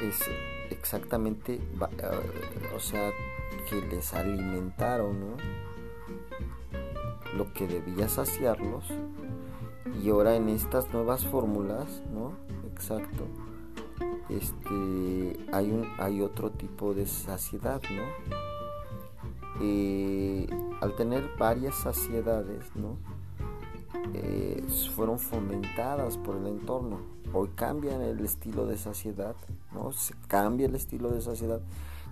es 0.02 0.20
exactamente, 0.72 1.56
eh, 1.56 2.72
o 2.76 2.80
sea, 2.80 3.12
que 3.70 3.82
les 3.82 4.14
alimentaron, 4.14 5.20
¿no? 5.20 5.38
Lo 7.36 7.54
que 7.54 7.68
debía 7.68 8.08
saciarlos. 8.08 8.86
Y 10.04 10.10
ahora 10.10 10.36
en 10.36 10.50
estas 10.50 10.92
nuevas 10.94 11.26
fórmulas, 11.26 12.02
¿no? 12.12 12.34
Exacto. 12.72 13.28
Este, 14.30 15.38
hay 15.54 15.72
un, 15.72 15.88
hay 16.00 16.22
otro 16.22 16.52
tipo 16.52 16.94
de 16.94 17.06
saciedad, 17.06 17.82
¿no? 17.92 18.04
Eh, 19.62 20.48
al 20.86 20.96
tener 20.96 21.30
varias 21.38 21.76
saciedades, 21.76 22.64
¿no? 22.76 22.98
Eh, 24.14 24.64
fueron 24.96 25.20
fomentadas 25.20 26.18
por 26.18 26.38
el 26.38 26.48
entorno. 26.48 27.00
Hoy 27.34 27.50
cambian 27.56 28.02
el 28.02 28.24
estilo 28.24 28.68
de 28.68 28.78
saciedad, 28.78 29.36
¿no? 29.74 29.90
Cambia 30.28 30.68
el 30.68 30.76
estilo 30.76 31.10
de 31.10 31.22
saciedad. 31.22 31.60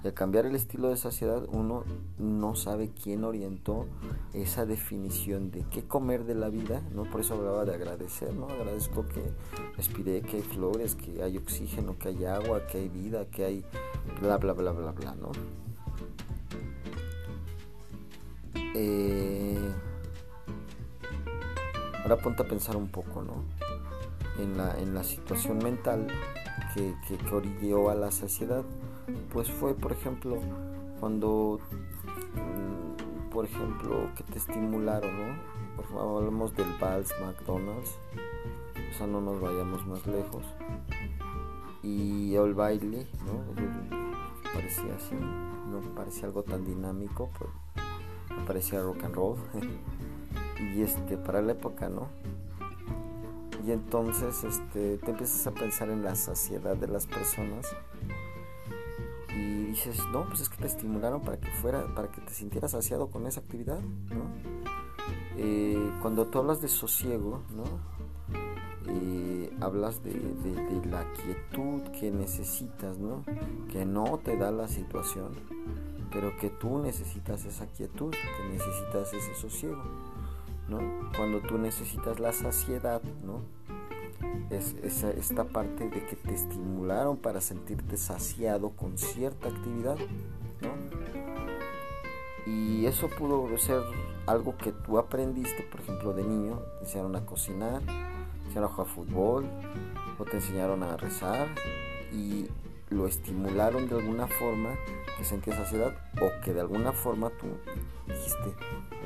Y 0.04 0.08
al 0.08 0.14
cambiar 0.14 0.46
el 0.48 0.56
estilo 0.56 0.90
de 0.90 0.98
saciedad, 0.98 1.44
uno 1.50 1.84
no 2.18 2.56
sabe 2.56 2.92
quién 2.92 3.24
orientó 3.24 3.86
esa 4.34 4.66
definición 4.66 5.52
de 5.52 5.64
qué 5.70 5.84
comer 5.84 6.26
de 6.26 6.36
la 6.36 6.50
vida, 6.50 6.82
¿no? 6.94 7.04
Por 7.04 7.22
eso 7.22 7.36
hablaba 7.36 7.64
de 7.64 7.76
agradecer, 7.76 8.34
¿no? 8.34 8.48
Agradezco 8.48 9.08
que 9.08 9.22
respiré, 9.78 10.22
que 10.24 10.38
hay 10.38 10.42
flores, 10.42 10.96
que 10.96 11.22
hay 11.22 11.38
oxígeno, 11.38 11.98
que 11.98 12.10
hay 12.10 12.26
agua, 12.26 12.66
que 12.66 12.80
hay 12.80 12.90
vida, 12.90 13.26
que 13.28 13.46
hay 13.46 13.66
bla, 14.20 14.38
bla, 14.38 14.54
bla, 14.54 14.72
bla, 14.72 14.92
bla, 14.92 15.16
¿no? 15.16 15.32
Eh, 18.76 19.72
ahora 22.04 22.18
ponte 22.18 22.44
a 22.44 22.48
pensar 22.48 22.76
un 22.76 22.90
poco, 22.90 23.22
¿no? 23.22 23.44
En 24.40 24.58
la, 24.58 24.78
en 24.80 24.94
la 24.94 25.04
situación 25.04 25.60
mental 25.60 26.08
que, 26.74 26.96
que, 27.08 27.18
que 27.18 27.90
a 27.90 27.96
la 27.96 28.12
saciedad, 28.12 28.64
pues 29.32 29.50
fue, 29.52 29.76
por 29.76 29.92
ejemplo, 29.92 30.40
cuando, 31.00 31.60
mm, 32.34 33.30
por 33.30 33.46
ejemplo, 33.46 34.10
que 34.16 34.24
te 34.24 34.38
estimularon, 34.40 35.12
¿no? 35.18 35.36
Por 35.76 35.86
favor, 35.88 36.24
hablamos 36.24 36.56
del 36.56 36.68
Vals 36.80 37.14
McDonald's, 37.22 37.98
o 38.90 38.98
sea, 38.98 39.08
no 39.08 39.22
nos 39.22 39.40
vayamos 39.40 39.86
más 39.86 40.06
lejos. 40.08 40.44
Y 41.84 42.36
el 42.36 42.54
baile, 42.54 43.08
¿no? 43.26 43.44
Parecía 44.54 44.96
así, 44.96 45.16
no 45.16 45.82
parecía 45.96 46.26
algo 46.26 46.44
tan 46.44 46.64
dinámico, 46.64 47.30
pues 47.38 47.50
parecía 48.46 48.82
rock 48.82 49.04
and 49.04 49.16
roll. 49.16 49.38
y 50.76 50.82
este, 50.82 51.18
para 51.18 51.42
la 51.42 51.54
época, 51.54 51.90
¿no? 51.90 52.08
Y 53.66 53.72
entonces 53.72 54.44
este, 54.44 54.98
te 54.98 55.12
empiezas 55.12 55.48
a 55.48 55.52
pensar 55.52 55.90
en 55.90 56.04
la 56.04 56.16
saciedad 56.16 56.76
de 56.76 56.88
las 56.88 57.08
personas 57.08 57.74
y 59.30 59.66
dices, 59.68 59.98
no, 60.12 60.28
pues 60.28 60.42
es 60.42 60.50
que 60.50 60.58
te 60.58 60.68
estimularon 60.68 61.22
para 61.22 61.40
que 61.40 61.50
fuera, 61.50 61.86
para 61.96 62.10
que 62.12 62.22
te 62.22 62.34
sintieras 62.34 62.72
saciado 62.72 63.08
con 63.08 63.26
esa 63.26 63.40
actividad, 63.40 63.80
¿no? 63.80 64.26
Eh, 65.38 65.92
cuando 66.02 66.28
tú 66.28 66.40
hablas 66.40 66.62
de 66.62 66.68
sosiego, 66.68 67.42
¿no? 67.56 67.64
Eh, 68.88 69.56
hablas 69.62 70.04
de, 70.04 70.12
de, 70.12 70.86
la 70.90 71.06
quietud 71.14 71.82
que 71.98 72.12
necesitas, 72.12 72.98
¿no? 73.00 73.24
Que 73.72 73.86
no 73.86 74.20
te 74.24 74.36
da 74.38 74.52
la 74.52 74.68
situación, 74.68 75.32
pero 76.14 76.38
que 76.38 76.50
tú 76.50 76.78
necesitas 76.78 77.44
esa 77.44 77.66
quietud, 77.66 78.12
que 78.12 78.50
necesitas 78.50 79.12
ese 79.14 79.34
sosiego, 79.34 79.84
¿no? 80.70 80.80
Cuando 81.18 81.42
tú 81.42 81.58
necesitas 81.58 82.20
la 82.20 82.32
saciedad, 82.32 83.02
¿no? 83.26 83.42
Es 84.52 84.76
esa, 84.84 85.10
esta 85.10 85.44
parte 85.46 85.90
de 85.90 86.06
que 86.06 86.16
te 86.16 86.34
estimularon 86.34 87.18
para 87.18 87.42
sentirte 87.42 87.98
saciado 87.98 88.70
con 88.70 88.98
cierta 88.98 89.50
actividad, 89.50 89.98
¿no? 90.62 91.24
Y 92.46 92.86
eso 92.86 93.10
pudo 93.10 93.58
ser 93.58 93.82
algo 94.28 94.56
que 94.58 94.72
tú 94.72 95.00
aprendiste, 95.00 95.64
por 95.64 95.82
ejemplo, 95.82 96.14
de 96.14 96.24
niño, 96.24 96.60
te 96.78 96.86
enseñaron 96.86 97.16
a 97.16 97.26
cocinar, 97.26 97.82
te 97.82 98.46
enseñaron 98.46 98.70
a 98.70 98.74
jugar 98.74 98.88
fútbol, 98.88 99.46
o 100.20 100.26
te 100.26 100.36
enseñaron 100.36 100.84
a 100.84 100.96
rezar 100.96 101.48
y 102.12 102.48
lo 102.90 103.08
estimularon 103.08 103.88
de 103.88 103.96
alguna 103.96 104.28
forma 104.28 104.76
que 105.18 105.24
sentías 105.24 105.58
saciedad 105.58 105.94
o 106.22 106.42
que 106.44 106.54
de 106.54 106.62
alguna 106.62 106.92
forma 106.92 107.30
tú 107.30 107.48
dijiste, 108.08 108.56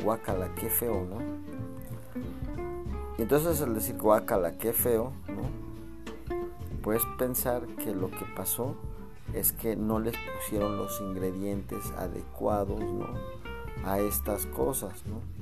guacala, 0.03 0.53
qué 0.55 0.69
feo, 0.69 1.05
¿no? 1.05 1.21
Y 3.17 3.23
entonces 3.23 3.61
al 3.61 3.73
decir 3.73 3.97
guacala, 3.97 4.57
qué 4.57 4.73
feo, 4.73 5.11
¿no? 5.27 5.67
Puedes 6.81 7.03
pensar 7.17 7.65
que 7.65 7.93
lo 7.93 8.09
que 8.09 8.25
pasó 8.35 8.75
es 9.33 9.51
que 9.51 9.75
no 9.75 9.99
les 9.99 10.15
pusieron 10.17 10.77
los 10.77 11.01
ingredientes 11.01 11.91
adecuados, 11.97 12.79
¿no? 12.79 13.07
A 13.83 13.99
estas 13.99 14.45
cosas, 14.47 15.05
¿no? 15.05 15.36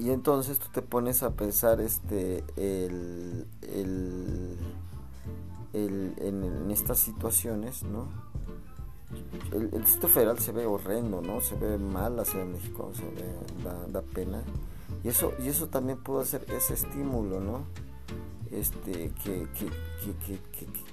Y 0.00 0.12
entonces 0.12 0.58
tú 0.58 0.68
te 0.72 0.80
pones 0.80 1.22
a 1.22 1.32
pensar 1.32 1.78
este 1.82 2.42
el, 2.56 3.46
el, 3.60 4.56
el 5.74 6.14
en, 6.16 6.70
estas 6.70 6.98
situaciones, 7.00 7.82
¿no? 7.82 8.08
El, 9.52 9.70
Distrito 9.70 10.08
Federal 10.08 10.38
se 10.38 10.52
ve 10.52 10.64
horrendo, 10.64 11.20
¿no? 11.20 11.42
Se 11.42 11.54
ve 11.54 11.76
mal 11.76 12.16
la 12.16 12.24
Ciudad 12.24 12.46
de 12.46 12.52
México, 12.52 12.90
se 12.94 13.04
ve, 13.04 13.30
da, 13.62 13.74
da 13.88 14.00
pena. 14.00 14.42
Y 15.04 15.08
eso, 15.08 15.34
y 15.38 15.48
eso 15.48 15.68
también 15.68 15.98
puede 15.98 16.24
ser 16.24 16.46
ese 16.48 16.74
estímulo, 16.74 17.38
¿no? 17.40 17.64
Este, 18.50 19.12
que, 19.22 19.46
que, 19.52 19.68
que, 19.68 20.14
que, 20.26 20.38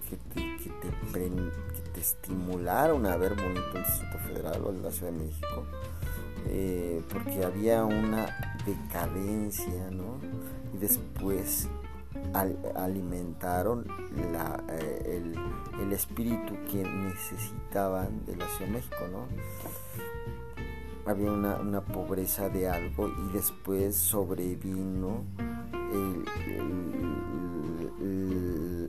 que 0.10 0.18
te, 0.34 0.58
que, 0.58 0.70
te, 1.14 1.30
que 1.30 1.90
te 1.94 2.02
estimularon 2.02 3.06
a 3.06 3.16
ver 3.16 3.36
bonito 3.36 3.72
el 3.74 3.86
Distrito 3.86 4.18
Federal 4.28 4.66
o 4.66 4.72
la 4.74 4.92
Ciudad 4.92 5.14
de 5.14 5.18
México. 5.18 5.64
Eh, 6.50 7.02
porque 7.12 7.44
había 7.44 7.84
una 7.86 8.56
decadencia, 8.66 9.92
¿no? 9.92 10.20
Y 10.74 10.78
después 10.78 11.68
al, 12.34 12.58
alimentaron 12.76 13.86
la, 14.32 14.64
eh, 14.70 15.22
el, 15.22 15.82
el, 15.82 15.94
espíritu 15.94 16.54
que 16.72 16.84
necesitaban 16.84 18.26
de 18.26 18.36
la 18.36 18.48
Ciudad 18.48 18.68
de 18.68 18.78
México, 18.78 18.96
¿no? 19.12 19.28
había 21.08 21.32
una, 21.32 21.82
pobreza 21.82 22.50
de 22.50 22.68
algo 22.70 23.08
y 23.08 23.32
después 23.32 23.96
sobrevino 23.96 25.24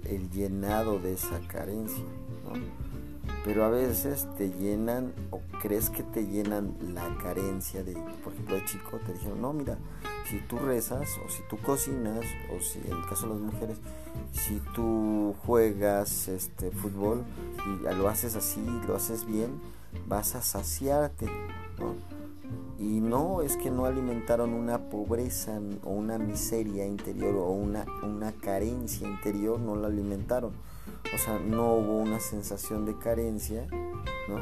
el, 0.05 0.31
llenado 0.31 0.99
de 0.99 1.15
esa 1.15 1.41
carencia. 1.49 2.05
¿no? 2.45 2.53
Pero 3.49 3.65
a 3.65 3.71
veces 3.71 4.29
te 4.37 4.51
llenan 4.51 5.15
o 5.31 5.41
crees 5.63 5.89
que 5.89 6.03
te 6.03 6.27
llenan 6.27 6.77
la 6.93 7.17
carencia 7.17 7.83
de, 7.83 7.95
por 8.23 8.35
ejemplo, 8.35 8.57
de 8.57 8.65
chico 8.67 8.99
te 9.07 9.15
dijeron, 9.15 9.41
no, 9.41 9.55
mira, 9.55 9.79
si 10.29 10.39
tú 10.41 10.59
rezas 10.59 11.09
o 11.25 11.31
si 11.31 11.43
tú 11.49 11.57
cocinas 11.57 12.27
o 12.55 12.61
si 12.61 12.79
en 12.81 12.99
el 12.99 13.07
caso 13.09 13.27
de 13.27 13.33
las 13.33 13.41
mujeres, 13.41 13.79
si 14.33 14.61
tú 14.75 15.35
juegas 15.47 16.29
este 16.29 16.71
fútbol 16.71 17.25
y 17.65 17.95
lo 17.95 18.11
haces 18.11 18.37
así, 18.37 18.61
lo 18.87 18.95
haces 18.95 19.25
bien, 19.25 19.59
vas 20.07 20.35
a 20.35 20.43
saciarte. 20.43 21.25
Y 22.79 23.01
no 23.01 23.41
es 23.41 23.57
que 23.57 23.71
no 23.71 23.87
alimentaron 23.87 24.53
una 24.53 24.91
pobreza 24.91 25.59
o 25.85 25.93
una 25.93 26.19
miseria 26.19 26.85
interior 26.85 27.35
o 27.37 27.53
una, 27.53 27.87
una 28.03 28.31
carencia 28.33 29.09
interior, 29.09 29.59
no 29.59 29.75
la 29.75 29.87
alimentaron. 29.87 30.53
O 31.15 31.19
sea, 31.19 31.39
no 31.39 31.75
hubo 31.75 31.99
una 31.99 32.21
sensación 32.21 32.85
de 32.85 32.97
carencia, 32.99 33.67
¿no? 34.29 34.39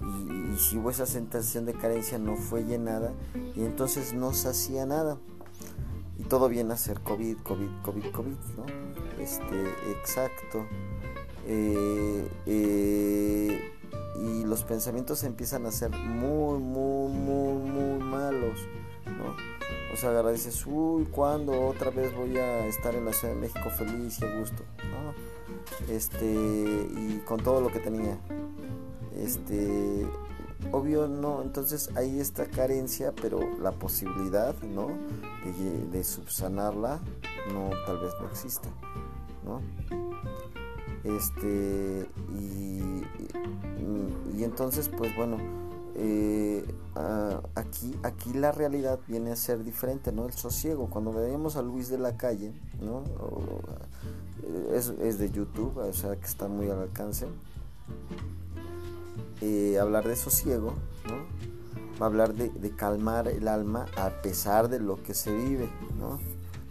Y, 0.00 0.58
si 0.58 0.76
hubo 0.76 0.90
esa 0.90 1.06
sensación 1.06 1.64
de 1.64 1.74
carencia 1.74 2.18
no 2.18 2.36
fue 2.36 2.64
llenada 2.64 3.12
y 3.54 3.64
entonces 3.64 4.12
no 4.12 4.32
se 4.32 4.48
hacía 4.48 4.84
nada. 4.86 5.18
Y 6.18 6.24
todo 6.24 6.48
viene 6.48 6.74
a 6.74 6.76
ser 6.76 7.00
COVID, 7.00 7.38
COVID, 7.38 7.82
COVID, 7.82 8.10
COVID, 8.10 8.36
¿no? 8.56 8.66
Este, 9.18 9.62
exacto. 9.90 10.66
Eh, 11.46 12.28
eh, 12.46 13.72
y 14.22 14.44
los 14.44 14.64
pensamientos 14.64 15.24
empiezan 15.24 15.64
a 15.64 15.70
ser 15.70 15.90
muy, 15.90 16.58
muy, 16.58 17.12
muy, 17.12 17.70
muy 17.70 18.04
malos, 18.04 18.60
¿no? 19.06 19.34
O 19.92 19.96
sea, 19.96 20.10
ahora 20.16 20.30
dices, 20.30 20.64
uy, 20.66 21.06
¿cuándo 21.06 21.66
otra 21.66 21.90
vez 21.90 22.14
voy 22.14 22.36
a 22.36 22.66
estar 22.66 22.94
en 22.94 23.06
la 23.06 23.12
Ciudad 23.12 23.34
de 23.34 23.40
México 23.40 23.70
feliz 23.70 24.20
y 24.20 24.24
a 24.24 24.38
gusto? 24.38 24.62
¿no? 24.78 25.29
Este, 25.88 26.26
y 26.26 27.22
con 27.26 27.42
todo 27.42 27.60
lo 27.60 27.68
que 27.68 27.80
tenía. 27.80 28.18
Este, 29.16 30.06
obvio 30.72 31.08
no, 31.08 31.42
entonces 31.42 31.90
hay 31.96 32.20
esta 32.20 32.46
carencia, 32.46 33.12
pero 33.20 33.40
la 33.58 33.72
posibilidad, 33.72 34.54
¿no? 34.62 34.88
De, 35.90 36.04
subsanarla, 36.04 37.00
no, 37.52 37.70
tal 37.86 37.98
vez 37.98 38.12
no 38.20 38.28
exista, 38.28 38.68
¿no? 39.44 39.60
Este, 41.02 42.06
y, 42.34 43.02
y, 44.36 44.44
entonces, 44.44 44.88
pues 44.88 45.14
bueno, 45.16 45.38
eh, 45.96 46.64
aquí, 47.54 47.94
aquí 48.02 48.32
la 48.34 48.52
realidad 48.52 49.00
viene 49.08 49.32
a 49.32 49.36
ser 49.36 49.64
diferente, 49.64 50.12
¿no? 50.12 50.26
El 50.26 50.32
sosiego. 50.32 50.88
Cuando 50.90 51.12
veíamos 51.12 51.56
a 51.56 51.62
Luis 51.62 51.88
de 51.88 51.98
la 51.98 52.16
calle, 52.16 52.52
¿no? 52.80 53.02
Es, 54.74 54.88
es, 55.00 55.18
de 55.18 55.30
YouTube, 55.30 55.76
o 55.78 55.92
sea 55.92 56.16
que 56.16 56.26
está 56.26 56.48
muy 56.48 56.68
al 56.68 56.80
alcance. 56.80 57.26
Eh, 59.40 59.78
hablar 59.78 60.06
de 60.06 60.16
sosiego, 60.16 60.74
¿no? 61.06 62.04
Hablar 62.04 62.34
de, 62.34 62.48
de, 62.50 62.70
calmar 62.70 63.28
el 63.28 63.48
alma 63.48 63.86
a 63.96 64.10
pesar 64.22 64.68
de 64.68 64.80
lo 64.80 65.02
que 65.02 65.14
se 65.14 65.34
vive, 65.34 65.68
¿no? 65.98 66.18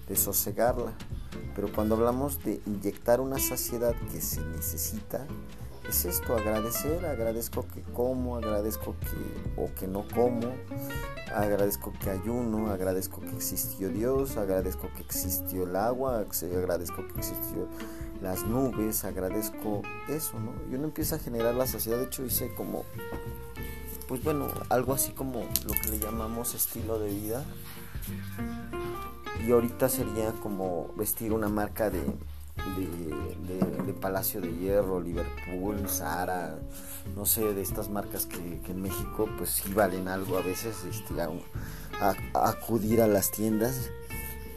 De 0.08 0.16
sosegarla. 0.16 0.94
Pero 1.56 1.72
cuando 1.72 1.96
hablamos 1.96 2.44
de 2.44 2.62
inyectar 2.66 3.22
una 3.22 3.38
saciedad 3.40 3.94
que 4.12 4.22
se 4.22 4.42
necesita, 4.42 5.26
es 5.90 6.06
esto, 6.06 6.36
agradecer, 6.36 7.06
agradezco 7.06 7.66
que 7.68 7.82
como, 7.82 8.38
agradezco 8.38 8.96
que 9.00 9.62
o 9.62 9.74
que 9.74 9.88
no 9.88 10.06
como, 10.08 10.54
agradezco 11.36 11.92
que 12.00 12.12
ayuno, 12.12 12.72
agradezco 12.72 13.22
que 13.22 13.36
existió 13.36 13.90
Dios, 13.90 14.38
agradezco 14.38 14.90
que 14.96 15.02
existió 15.02 15.64
el 15.64 15.76
agua, 15.76 16.26
agradezco 16.44 17.08
que 17.08 17.20
existió 17.20 17.68
las 18.22 18.44
nubes, 18.44 19.04
agradezco 19.04 19.82
eso, 20.08 20.40
¿no? 20.40 20.54
Y 20.72 20.76
uno 20.76 20.86
empieza 20.86 21.16
a 21.16 21.20
generar 21.20 21.56
la 21.56 21.66
saciedad, 21.66 21.98
de 21.98 22.06
hecho 22.06 22.24
hice 22.24 22.54
como, 22.54 22.86
pues 24.08 24.24
bueno, 24.24 24.48
algo 24.70 24.94
así 24.94 25.12
como 25.12 25.42
lo 25.66 25.74
que 25.74 25.90
le 25.90 26.00
llamamos 26.00 26.54
estilo 26.54 27.00
de 27.00 27.10
vida. 27.10 27.44
Y 29.46 29.52
ahorita 29.52 29.90
sería 29.90 30.34
como 30.34 30.94
vestir 30.96 31.32
una 31.34 31.48
marca 31.48 31.90
de 31.90 32.04
de, 32.56 33.94
Palacio 33.94 34.40
de 34.40 34.54
Hierro, 34.56 35.02
Liverpool, 35.02 35.88
Zara, 35.90 36.58
no 37.16 37.26
sé, 37.26 37.54
de 37.54 37.62
estas 37.62 37.90
marcas 37.90 38.26
que, 38.26 38.38
en 38.38 38.82
México 38.82 39.28
pues 39.38 39.50
sí 39.50 39.74
valen 39.74 40.08
algo 40.08 40.38
a 40.38 40.42
veces, 40.42 40.86
este, 40.86 41.16
acudir 42.34 43.02
a 43.02 43.08
las 43.08 43.32
tiendas, 43.32 43.90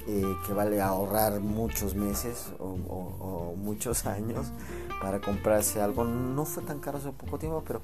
eh, 0.07 0.37
que 0.47 0.53
vale 0.53 0.81
ahorrar 0.81 1.41
muchos 1.41 1.95
meses 1.95 2.53
o, 2.59 3.55
muchos 3.57 4.07
años 4.07 4.47
para 5.01 5.21
comprarse 5.21 5.81
algo. 5.81 6.05
No 6.05 6.45
fue 6.45 6.63
tan 6.63 6.79
caro 6.79 6.99
hace 6.99 7.11
poco 7.11 7.39
tiempo, 7.39 7.65
pero 7.67 7.81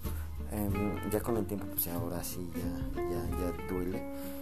em, 0.52 1.10
ya 1.10 1.20
con 1.20 1.36
el 1.36 1.46
tiempo 1.46 1.66
pues 1.66 1.88
ahora 1.88 2.22
sí 2.22 2.48
ya, 2.54 3.02
ya 3.02 3.68
duele 3.68 4.37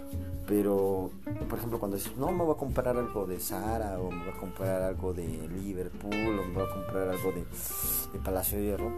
pero, 0.47 1.11
por 1.49 1.57
ejemplo, 1.57 1.77
cuando 1.77 1.97
dices, 1.97 2.15
no, 2.15 2.31
me 2.31 2.43
voy 2.43 2.55
a 2.55 2.57
comprar 2.57 2.95
algo 2.95 3.25
de 3.25 3.37
Zara, 3.37 3.99
o 3.99 4.09
me 4.09 4.19
voy 4.19 4.33
a 4.33 4.39
comprar 4.39 4.81
algo 4.81 5.13
de 5.13 5.27
Liverpool, 5.27 6.39
o 6.39 6.43
me 6.45 6.53
voy 6.53 6.63
a 6.63 6.73
comprar 6.73 7.09
algo 7.09 7.31
de, 7.33 7.43
Palacio 8.19 8.57
de 8.57 8.63
Hierro, 8.63 8.91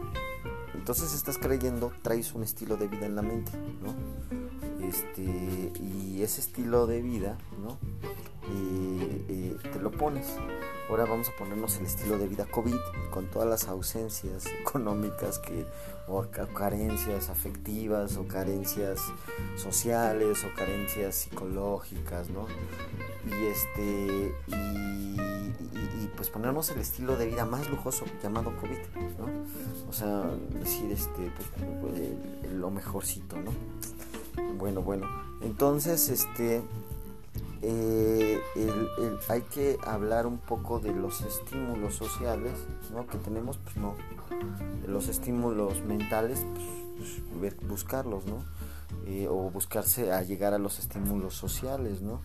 entonces 0.74 1.14
estás 1.14 1.38
creyendo, 1.38 1.92
traes 2.02 2.34
un 2.34 2.44
estilo 2.44 2.78
de 2.78 2.88
vida 2.88 3.06
en 3.06 3.16
la 3.16 3.22
mente, 3.22 3.52
¿no? 3.82 3.94
Este, 4.86 5.72
y 5.80 6.22
ese 6.24 6.42
estilo 6.42 6.88
de 6.88 7.02
vida, 7.02 7.38
¿no? 7.62 7.78
Eh, 8.52 9.26
eh, 9.30 9.58
te 9.72 9.80
lo 9.80 9.92
pones. 9.92 10.36
Ahora 10.90 11.06
vamos 11.06 11.30
a 11.30 11.38
ponernos 11.38 11.78
el 11.78 11.86
estilo 11.86 12.18
de 12.18 12.28
vida 12.28 12.46
COVID 12.46 12.76
con 13.12 13.28
todas 13.28 13.48
las 13.48 13.68
ausencias 13.68 14.48
económicas 14.62 15.38
que, 15.38 15.66
o 16.08 16.26
carencias 16.56 17.30
afectivas 17.30 18.18
o 18.18 18.28
carencias 18.28 19.00
sociales 19.56 20.44
o 20.44 20.56
carencias 20.56 21.16
psicológicas, 21.16 22.30
¿no? 22.30 22.48
Y 23.28 23.46
este 23.46 24.34
y, 24.48 26.08
pues 26.16 26.30
ponernos 26.30 26.70
el 26.72 26.80
estilo 26.80 27.16
de 27.16 27.28
vida 27.28 27.46
más 27.46 27.70
lujoso 27.70 28.06
llamado 28.24 28.52
COVID, 28.60 28.80
¿no? 29.20 29.30
O 29.88 29.94
sea, 29.94 30.24
decir 30.60 30.92
este 30.92 31.32
pues, 31.82 32.54
lo 32.54 32.70
mejorcito, 32.72 33.38
¿no? 33.38 33.52
Bueno, 34.58 34.82
bueno. 34.82 35.08
Entonces, 35.42 36.10
este 36.10 36.62
eh, 37.62 38.40
hay 39.28 39.42
que 39.42 39.78
hablar 39.86 40.26
un 40.26 40.38
poco 40.38 40.80
de 40.80 40.94
los 40.94 41.22
estímulos 41.22 41.96
sociales 41.96 42.54
¿no? 42.94 43.06
que 43.06 43.18
tenemos, 43.18 43.58
pues 43.58 43.76
no, 43.76 43.96
los 44.88 45.10
estímulos 45.10 45.82
mentales, 45.84 46.46
pues, 47.40 47.56
buscarlos, 47.68 48.26
¿no? 48.26 48.38
Eh, 49.06 49.28
o 49.30 49.50
buscarse 49.50 50.14
a 50.14 50.24
llegar 50.24 50.54
a 50.54 50.58
los 50.58 50.80
estímulos 50.80 51.36
sociales, 51.36 52.02
¿no? 52.02 52.22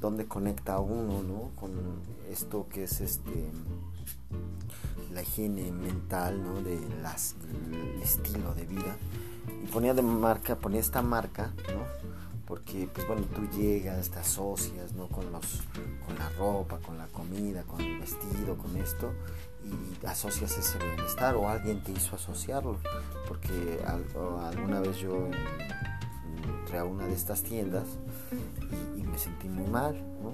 donde 0.00 0.26
conecta 0.26 0.78
uno, 0.78 1.22
¿no? 1.22 1.50
Con 1.56 1.72
esto 2.30 2.66
que 2.70 2.84
es 2.84 3.00
este 3.00 3.50
la 5.14 5.22
higiene 5.22 5.70
mental, 5.72 6.42
¿no? 6.42 6.60
De 6.60 6.78
las, 7.00 7.36
del 7.46 8.02
estilo 8.02 8.54
de 8.54 8.66
vida. 8.66 8.96
Y 9.62 9.66
ponía 9.68 9.94
de 9.94 10.02
marca, 10.02 10.56
ponía 10.56 10.80
esta 10.80 11.02
marca, 11.02 11.52
¿no? 11.68 12.14
porque 12.46 12.88
pues 12.92 13.06
bueno 13.06 13.22
tú 13.34 13.48
llegas 13.56 14.10
te 14.10 14.18
asocias 14.18 14.92
no 14.92 15.08
con 15.08 15.30
los 15.32 15.62
con 16.06 16.18
la 16.18 16.28
ropa 16.30 16.78
con 16.78 16.98
la 16.98 17.06
comida 17.06 17.62
con 17.62 17.80
el 17.80 17.98
vestido 17.98 18.56
con 18.56 18.76
esto 18.76 19.12
y 19.64 20.06
asocias 20.06 20.56
ese 20.58 20.78
bienestar 20.78 21.36
o 21.36 21.48
alguien 21.48 21.82
te 21.82 21.92
hizo 21.92 22.16
asociarlo 22.16 22.78
porque 23.26 23.82
alguna 23.86 24.80
vez 24.80 24.98
yo 24.98 25.30
entré 26.60 26.78
a 26.78 26.84
una 26.84 27.06
de 27.06 27.14
estas 27.14 27.42
tiendas 27.42 27.86
y, 28.96 29.02
me 29.02 29.18
sentí 29.18 29.48
muy 29.48 29.66
mal 29.70 29.94
¿no? 30.22 30.32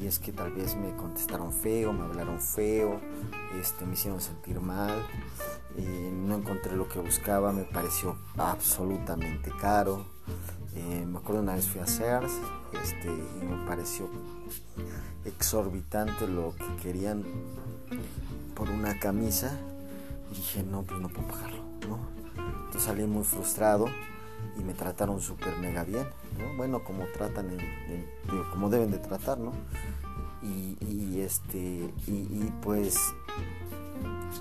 Y 0.00 0.06
es 0.06 0.18
que 0.18 0.32
tal 0.32 0.52
vez 0.52 0.76
me 0.76 0.96
contestaron 0.96 1.52
feo 1.52 1.92
me 1.92 2.04
hablaron 2.04 2.40
feo 2.40 3.00
este 3.60 3.84
me 3.84 3.92
hicieron 3.92 4.20
sentir 4.20 4.60
mal 4.60 4.96
no 6.30 6.36
encontré 6.36 6.76
lo 6.76 6.88
que 6.88 7.00
buscaba 7.00 7.52
me 7.52 7.64
pareció 7.64 8.16
absolutamente 8.36 9.50
caro. 9.60 10.06
Eh, 10.74 11.04
me 11.06 11.18
acuerdo 11.18 11.42
una 11.42 11.54
vez 11.56 11.66
fui 11.66 11.80
a 11.80 11.86
Sears 11.86 12.32
este, 12.84 13.08
y 13.08 13.44
me 13.44 13.66
pareció 13.66 14.08
exorbitante 15.24 16.28
lo 16.28 16.54
que 16.54 16.82
querían 16.82 17.24
por 18.54 18.70
una 18.70 18.98
camisa. 19.00 19.58
Y 20.30 20.36
dije 20.36 20.62
no 20.62 20.82
pues 20.82 21.00
no 21.00 21.08
puedo 21.08 21.26
pagarlo 21.26 21.64
¿no? 21.88 21.98
entonces 22.36 22.82
salí 22.84 23.04
muy 23.04 23.24
frustrado 23.24 23.86
y 24.58 24.62
me 24.62 24.74
trataron 24.74 25.20
súper 25.20 25.56
mega 25.58 25.84
bien 25.84 26.06
¿no? 26.38 26.56
bueno 26.56 26.84
como 26.84 27.04
tratan 27.14 27.56
como 28.52 28.68
deben 28.68 28.90
de 28.90 28.98
tratar 28.98 29.38
¿no? 29.38 29.52
y, 30.42 31.20
este 31.20 31.58
y, 32.06 32.52
pues 32.62 32.96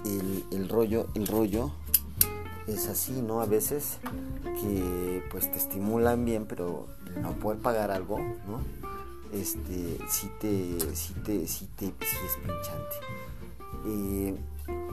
el, 0.05 0.45
el 0.51 0.69
rollo 0.69 1.07
el 1.13 1.27
rollo 1.27 1.71
es 2.73 2.88
así, 2.88 3.21
¿no? 3.21 3.41
A 3.41 3.45
veces 3.45 3.97
que 4.62 5.23
pues 5.31 5.51
te 5.51 5.57
estimulan 5.57 6.25
bien, 6.25 6.45
pero 6.45 6.88
no 7.21 7.33
poder 7.33 7.59
pagar 7.59 7.91
algo, 7.91 8.19
¿no? 8.19 8.62
Este, 9.33 9.97
sí 10.09 10.29
te, 10.39 10.95
sí 10.95 11.13
te, 11.25 11.47
sí 11.47 11.67
te, 11.75 11.88
sí 11.88 12.17
es 12.25 12.35
pinchante. 12.38 12.95
Eh, 13.85 14.38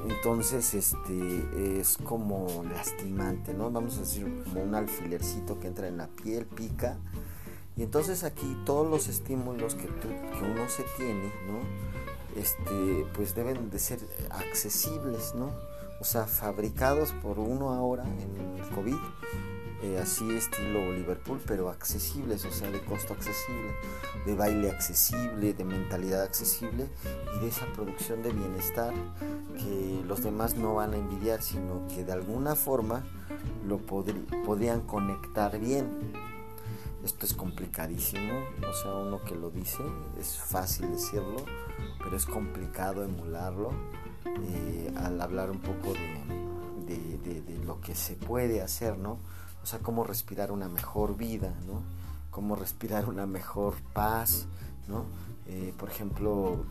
entonces, 0.08 0.74
este, 0.74 1.80
es 1.80 1.96
como 1.98 2.64
lastimante, 2.70 3.54
¿no? 3.54 3.70
Vamos 3.70 3.96
a 3.96 4.00
decir 4.00 4.44
como 4.44 4.62
un 4.62 4.74
alfilercito 4.74 5.58
que 5.58 5.68
entra 5.68 5.88
en 5.88 5.98
la 5.98 6.08
piel, 6.08 6.46
pica. 6.46 6.98
Y 7.76 7.82
entonces 7.82 8.24
aquí 8.24 8.56
todos 8.64 8.88
los 8.88 9.08
estímulos 9.08 9.74
que, 9.74 9.86
uno 9.86 10.68
se 10.68 10.84
tiene, 10.96 11.32
¿no? 11.46 12.40
Este, 12.40 13.06
pues 13.14 13.34
deben 13.34 13.70
de 13.70 13.78
ser 13.78 14.00
accesibles, 14.30 15.34
¿no? 15.34 15.50
o 16.00 16.04
sea, 16.04 16.26
fabricados 16.26 17.12
por 17.22 17.38
uno 17.38 17.70
ahora 17.70 18.04
en 18.04 18.58
el 18.60 18.68
COVID, 18.74 18.96
eh, 19.82 19.98
así 20.00 20.28
estilo 20.34 20.92
Liverpool, 20.92 21.40
pero 21.46 21.68
accesibles, 21.68 22.44
o 22.44 22.50
sea, 22.50 22.70
de 22.70 22.80
costo 22.80 23.12
accesible, 23.12 23.72
de 24.24 24.34
baile 24.34 24.70
accesible, 24.70 25.52
de 25.52 25.64
mentalidad 25.64 26.22
accesible 26.22 26.88
y 27.36 27.40
de 27.40 27.48
esa 27.48 27.66
producción 27.74 28.22
de 28.22 28.32
bienestar 28.32 28.94
que 29.56 30.02
los 30.06 30.22
demás 30.22 30.54
no 30.56 30.74
van 30.74 30.94
a 30.94 30.96
envidiar, 30.96 31.42
sino 31.42 31.86
que 31.88 32.04
de 32.04 32.12
alguna 32.12 32.54
forma 32.54 33.04
lo 33.66 33.78
podrían 33.78 34.82
conectar 34.82 35.58
bien. 35.58 35.88
Esto 37.04 37.24
es 37.24 37.34
complicadísimo, 37.34 38.32
o 38.68 38.72
sea, 38.72 38.94
uno 38.94 39.22
que 39.22 39.36
lo 39.36 39.50
dice, 39.50 39.82
es 40.18 40.38
fácil 40.38 40.90
decirlo, 40.90 41.36
pero 41.98 42.16
es 42.16 42.26
complicado 42.26 43.04
emularlo 43.04 43.70
eh, 44.24 44.92
al 44.96 45.20
hablar 45.20 45.50
un 45.50 45.60
poco 45.60 45.92
de, 45.92 47.60
lo 47.64 47.80
que 47.80 47.94
se 47.94 48.14
puede 48.14 48.62
hacer, 48.62 48.96
¿no? 48.96 49.18
O 49.66 49.68
sea, 49.68 49.80
cómo 49.80 50.04
respirar 50.04 50.52
una 50.52 50.68
mejor 50.68 51.16
vida, 51.16 51.52
¿no? 51.66 51.82
Cómo 52.30 52.54
respirar 52.54 53.08
una 53.08 53.26
mejor 53.26 53.74
paz, 53.92 54.46
¿no? 54.86 55.06
Eh, 55.48 55.74
por 55.76 55.90
ejemplo, 55.90 56.64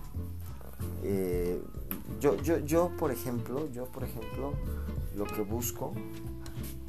eh, 1.03 1.61
yo, 2.21 2.41
yo, 2.41 2.59
yo, 2.59 2.91
por 2.97 3.11
ejemplo, 3.11 3.69
yo, 3.73 3.87
por 3.87 4.05
ejemplo, 4.05 4.53
lo 5.13 5.25
que 5.25 5.41
busco 5.41 5.91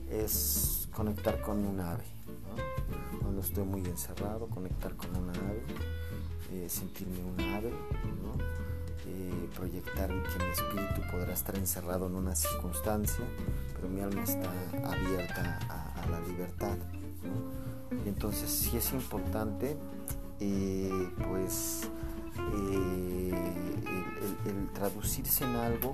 es 0.09 0.89
conectar 0.95 1.43
con 1.43 1.67
un 1.67 1.81
ave, 1.81 2.05
¿no? 2.29 3.19
Cuando 3.23 3.41
estoy 3.41 3.65
muy 3.65 3.85
encerrado, 3.85 4.47
conectar 4.47 4.95
con 4.95 5.11
una 5.17 5.33
ave, 5.33 6.69
sentirme 6.69 7.19
un 7.19 7.41
ave, 7.53 7.71
¿no? 8.23 8.66
Eh, 9.09 9.49
proyectar 9.55 10.09
que 10.09 10.45
mi 10.45 10.51
espíritu 10.51 11.01
podrá 11.13 11.33
estar 11.33 11.57
encerrado 11.57 12.09
en 12.09 12.17
una 12.17 12.35
circunstancia, 12.35 13.25
pero 13.75 13.89
mi 13.89 14.01
alma 14.01 14.25
está 14.25 14.51
abierta 14.85 15.59
a, 15.69 16.07
la 16.11 16.21
libertad. 16.21 16.77
Entonces 18.05 18.51
sí 18.51 18.77
es 18.77 18.93
importante 18.93 19.77
eh, 20.41 21.09
pues 21.29 21.89
eh, 22.37 23.55
el, 24.45 24.69
traducirse 24.75 25.45
en 25.45 25.55
algo 25.55 25.93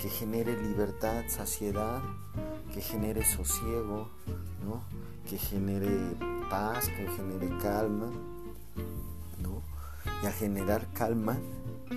que 0.00 0.10
genere 0.10 0.60
libertad, 0.62 1.24
saciedad, 1.28 2.02
que 2.74 2.82
genere 2.82 3.24
sosiego, 3.24 4.10
¿no? 4.62 4.82
que 5.28 5.38
genere 5.38 6.16
paz, 6.50 6.86
que 6.88 7.08
genere 7.16 7.48
calma, 7.62 8.10
¿no? 9.42 9.62
y 10.22 10.26
a 10.26 10.32
generar 10.32 10.86
calma 10.92 11.38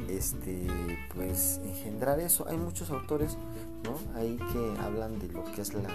este, 0.10 0.68
pues 1.14 1.60
engendrar 1.64 2.20
eso. 2.20 2.48
Hay 2.48 2.58
muchos 2.58 2.90
autores, 2.90 3.38
¿no? 3.84 3.98
Ahí 4.18 4.38
que 4.38 4.80
hablan 4.82 5.20
de 5.20 5.28
lo 5.30 5.44
que 5.44 5.62
es 5.62 5.74
la, 5.74 5.90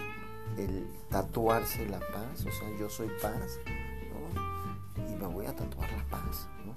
el 0.56 0.86
tatuarse 1.08 1.86
la 1.88 1.98
paz, 1.98 2.40
o 2.40 2.52
sea, 2.52 2.78
yo 2.78 2.88
soy 2.88 3.08
paz, 3.20 3.58
¿no? 4.10 5.10
Y 5.10 5.16
me 5.16 5.26
voy 5.26 5.46
a 5.46 5.54
tatuar 5.54 5.90
la 5.92 6.04
paz, 6.04 6.48
¿no? 6.66 6.74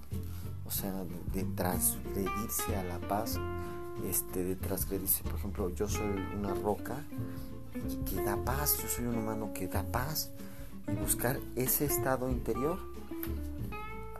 O 0.65 0.71
sea, 0.71 0.93
de 1.33 1.43
transgredirse 1.43 2.75
a 2.75 2.83
la 2.83 2.99
paz, 3.07 3.39
este, 4.09 4.43
de 4.43 4.55
transgredirse, 4.55 5.23
por 5.23 5.35
ejemplo, 5.35 5.69
yo 5.69 5.87
soy 5.87 6.23
una 6.37 6.53
roca 6.53 7.03
que 8.09 8.21
da 8.23 8.37
paz, 8.37 8.77
yo 8.81 8.87
soy 8.87 9.05
un 9.05 9.17
humano 9.17 9.51
que 9.53 9.67
da 9.67 9.83
paz 9.83 10.31
y 10.87 10.95
buscar 10.95 11.39
ese 11.55 11.85
estado 11.85 12.29
interior 12.29 12.79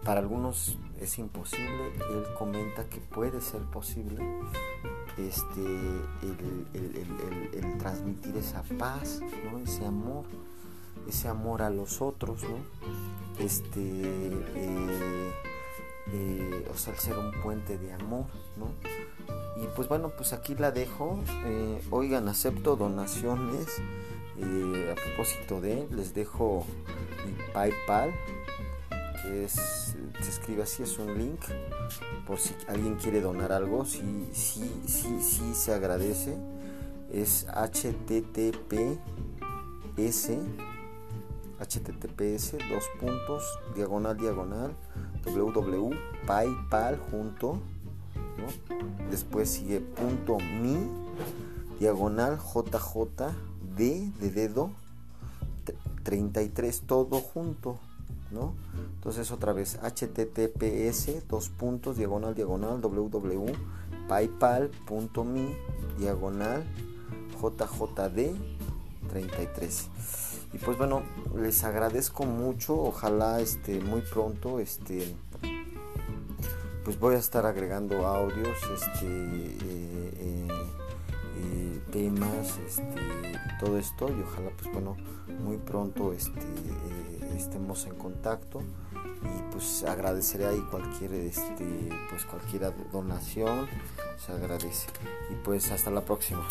para 0.04 0.20
algunos 0.20 0.78
es 1.00 1.18
imposible, 1.18 1.94
él 2.12 2.24
comenta 2.38 2.86
que 2.90 3.00
puede 3.00 3.42
ser 3.42 3.62
posible 3.62 4.24
este, 5.18 5.62
el, 6.22 7.78
transmitir 7.78 8.36
esa 8.38 8.64
paz, 8.78 9.22
¿no? 9.52 9.60
ese 9.60 9.86
amor, 9.86 10.26
ese 11.08 11.28
amor 11.28 11.62
a 11.62 11.70
los 11.70 12.02
otros, 12.02 12.44
¿no? 12.44 12.58
este, 13.40 13.80
eh, 13.80 15.32
eh, 16.12 16.68
o 16.72 16.78
sea, 16.78 16.94
el 16.94 17.00
ser 17.00 17.18
un 17.18 17.32
puente 17.42 17.78
de 17.78 17.94
amor, 17.94 18.26
¿no? 18.58 18.72
Y 19.62 19.68
pues 19.76 19.88
bueno, 19.88 20.10
pues 20.10 20.34
aquí 20.34 20.56
la 20.56 20.72
dejo. 20.72 21.20
Eh, 21.46 21.82
oigan, 21.92 22.28
acepto 22.28 22.76
donaciones. 22.76 23.68
a 24.42 24.96
propósito 24.96 25.62
de, 25.62 25.88
les 25.92 26.14
dejo 26.14 26.66
mi 27.26 27.54
PayPal, 27.54 28.14
es, 29.26 29.54
se 30.22 30.30
escribe 30.30 30.64
así, 30.64 30.84
es 30.84 30.98
un 30.98 31.18
link 31.18 31.40
por 32.28 32.40
si 32.40 32.54
alguien 32.68 32.96
quiere 32.96 33.22
donar 33.22 33.52
algo, 33.52 33.86
sí, 33.86 34.30
sí, 34.34 34.70
sí, 34.86 35.20
sí 35.22 35.54
se 35.54 35.74
agradece. 35.74 36.38
Es 37.12 37.46
https 37.48 39.04
https 41.60 42.58
dos 42.70 42.84
puntos 43.00 43.44
diagonal 43.76 44.18
diagonal 44.18 44.74
www.paypal 45.26 46.98
junto 47.12 47.60
después 49.10 49.50
sigue 49.50 49.80
punto 49.80 50.38
mi 50.40 50.78
diagonal 51.80 52.38
jj 52.38 53.32
de 53.78 54.12
dedo 54.20 54.72
33 56.04 56.82
todo 56.82 57.22
junto 57.22 57.80
¿no? 58.34 58.56
Entonces 58.96 59.32
otra 59.32 59.54
vez 59.54 59.80
https 59.82 61.28
dos 61.28 61.48
puntos 61.50 61.98
diagonal 61.98 62.36
diagonal 62.36 62.80
www.paypal.me 62.82 65.58
diagonal 65.98 66.64
jjd 67.40 68.36
33 69.10 69.90
y 70.54 70.58
pues 70.58 70.78
bueno 70.78 71.04
les 71.36 71.64
agradezco 71.64 72.26
mucho 72.26 72.80
ojalá 72.80 73.40
este 73.42 73.82
muy 73.82 74.02
pronto 74.02 74.60
este 74.60 75.16
pues 76.84 77.00
voy 77.00 77.16
a 77.16 77.20
estar 77.20 77.46
agregando 77.46 78.08
audios 78.08 78.58
este 78.74 79.06
eh, 79.06 80.14
eh, 80.20 80.48
eh, 81.38 81.82
temas 81.92 82.58
este 82.66 82.84
todo 83.60 83.78
esto 83.78 84.10
y 84.10 84.20
ojalá 84.22 84.50
pues 84.58 84.74
bueno 84.74 84.98
muy 85.44 85.58
pronto 85.58 86.14
este 86.14 86.42
estemos 87.36 87.86
en 87.86 87.96
contacto. 87.96 88.62
Y 89.24 89.52
pues 89.52 89.84
agradeceré 89.84 90.46
ahí 90.48 90.60
cualquier 90.70 91.14
este 91.14 91.90
pues 92.10 92.26
cualquier 92.26 92.74
donación 92.92 93.68
se 94.18 94.32
agradece. 94.32 94.88
Y 95.32 95.36
pues 95.44 95.72
hasta 95.72 95.92
la 95.92 96.02
próxima 96.02 96.46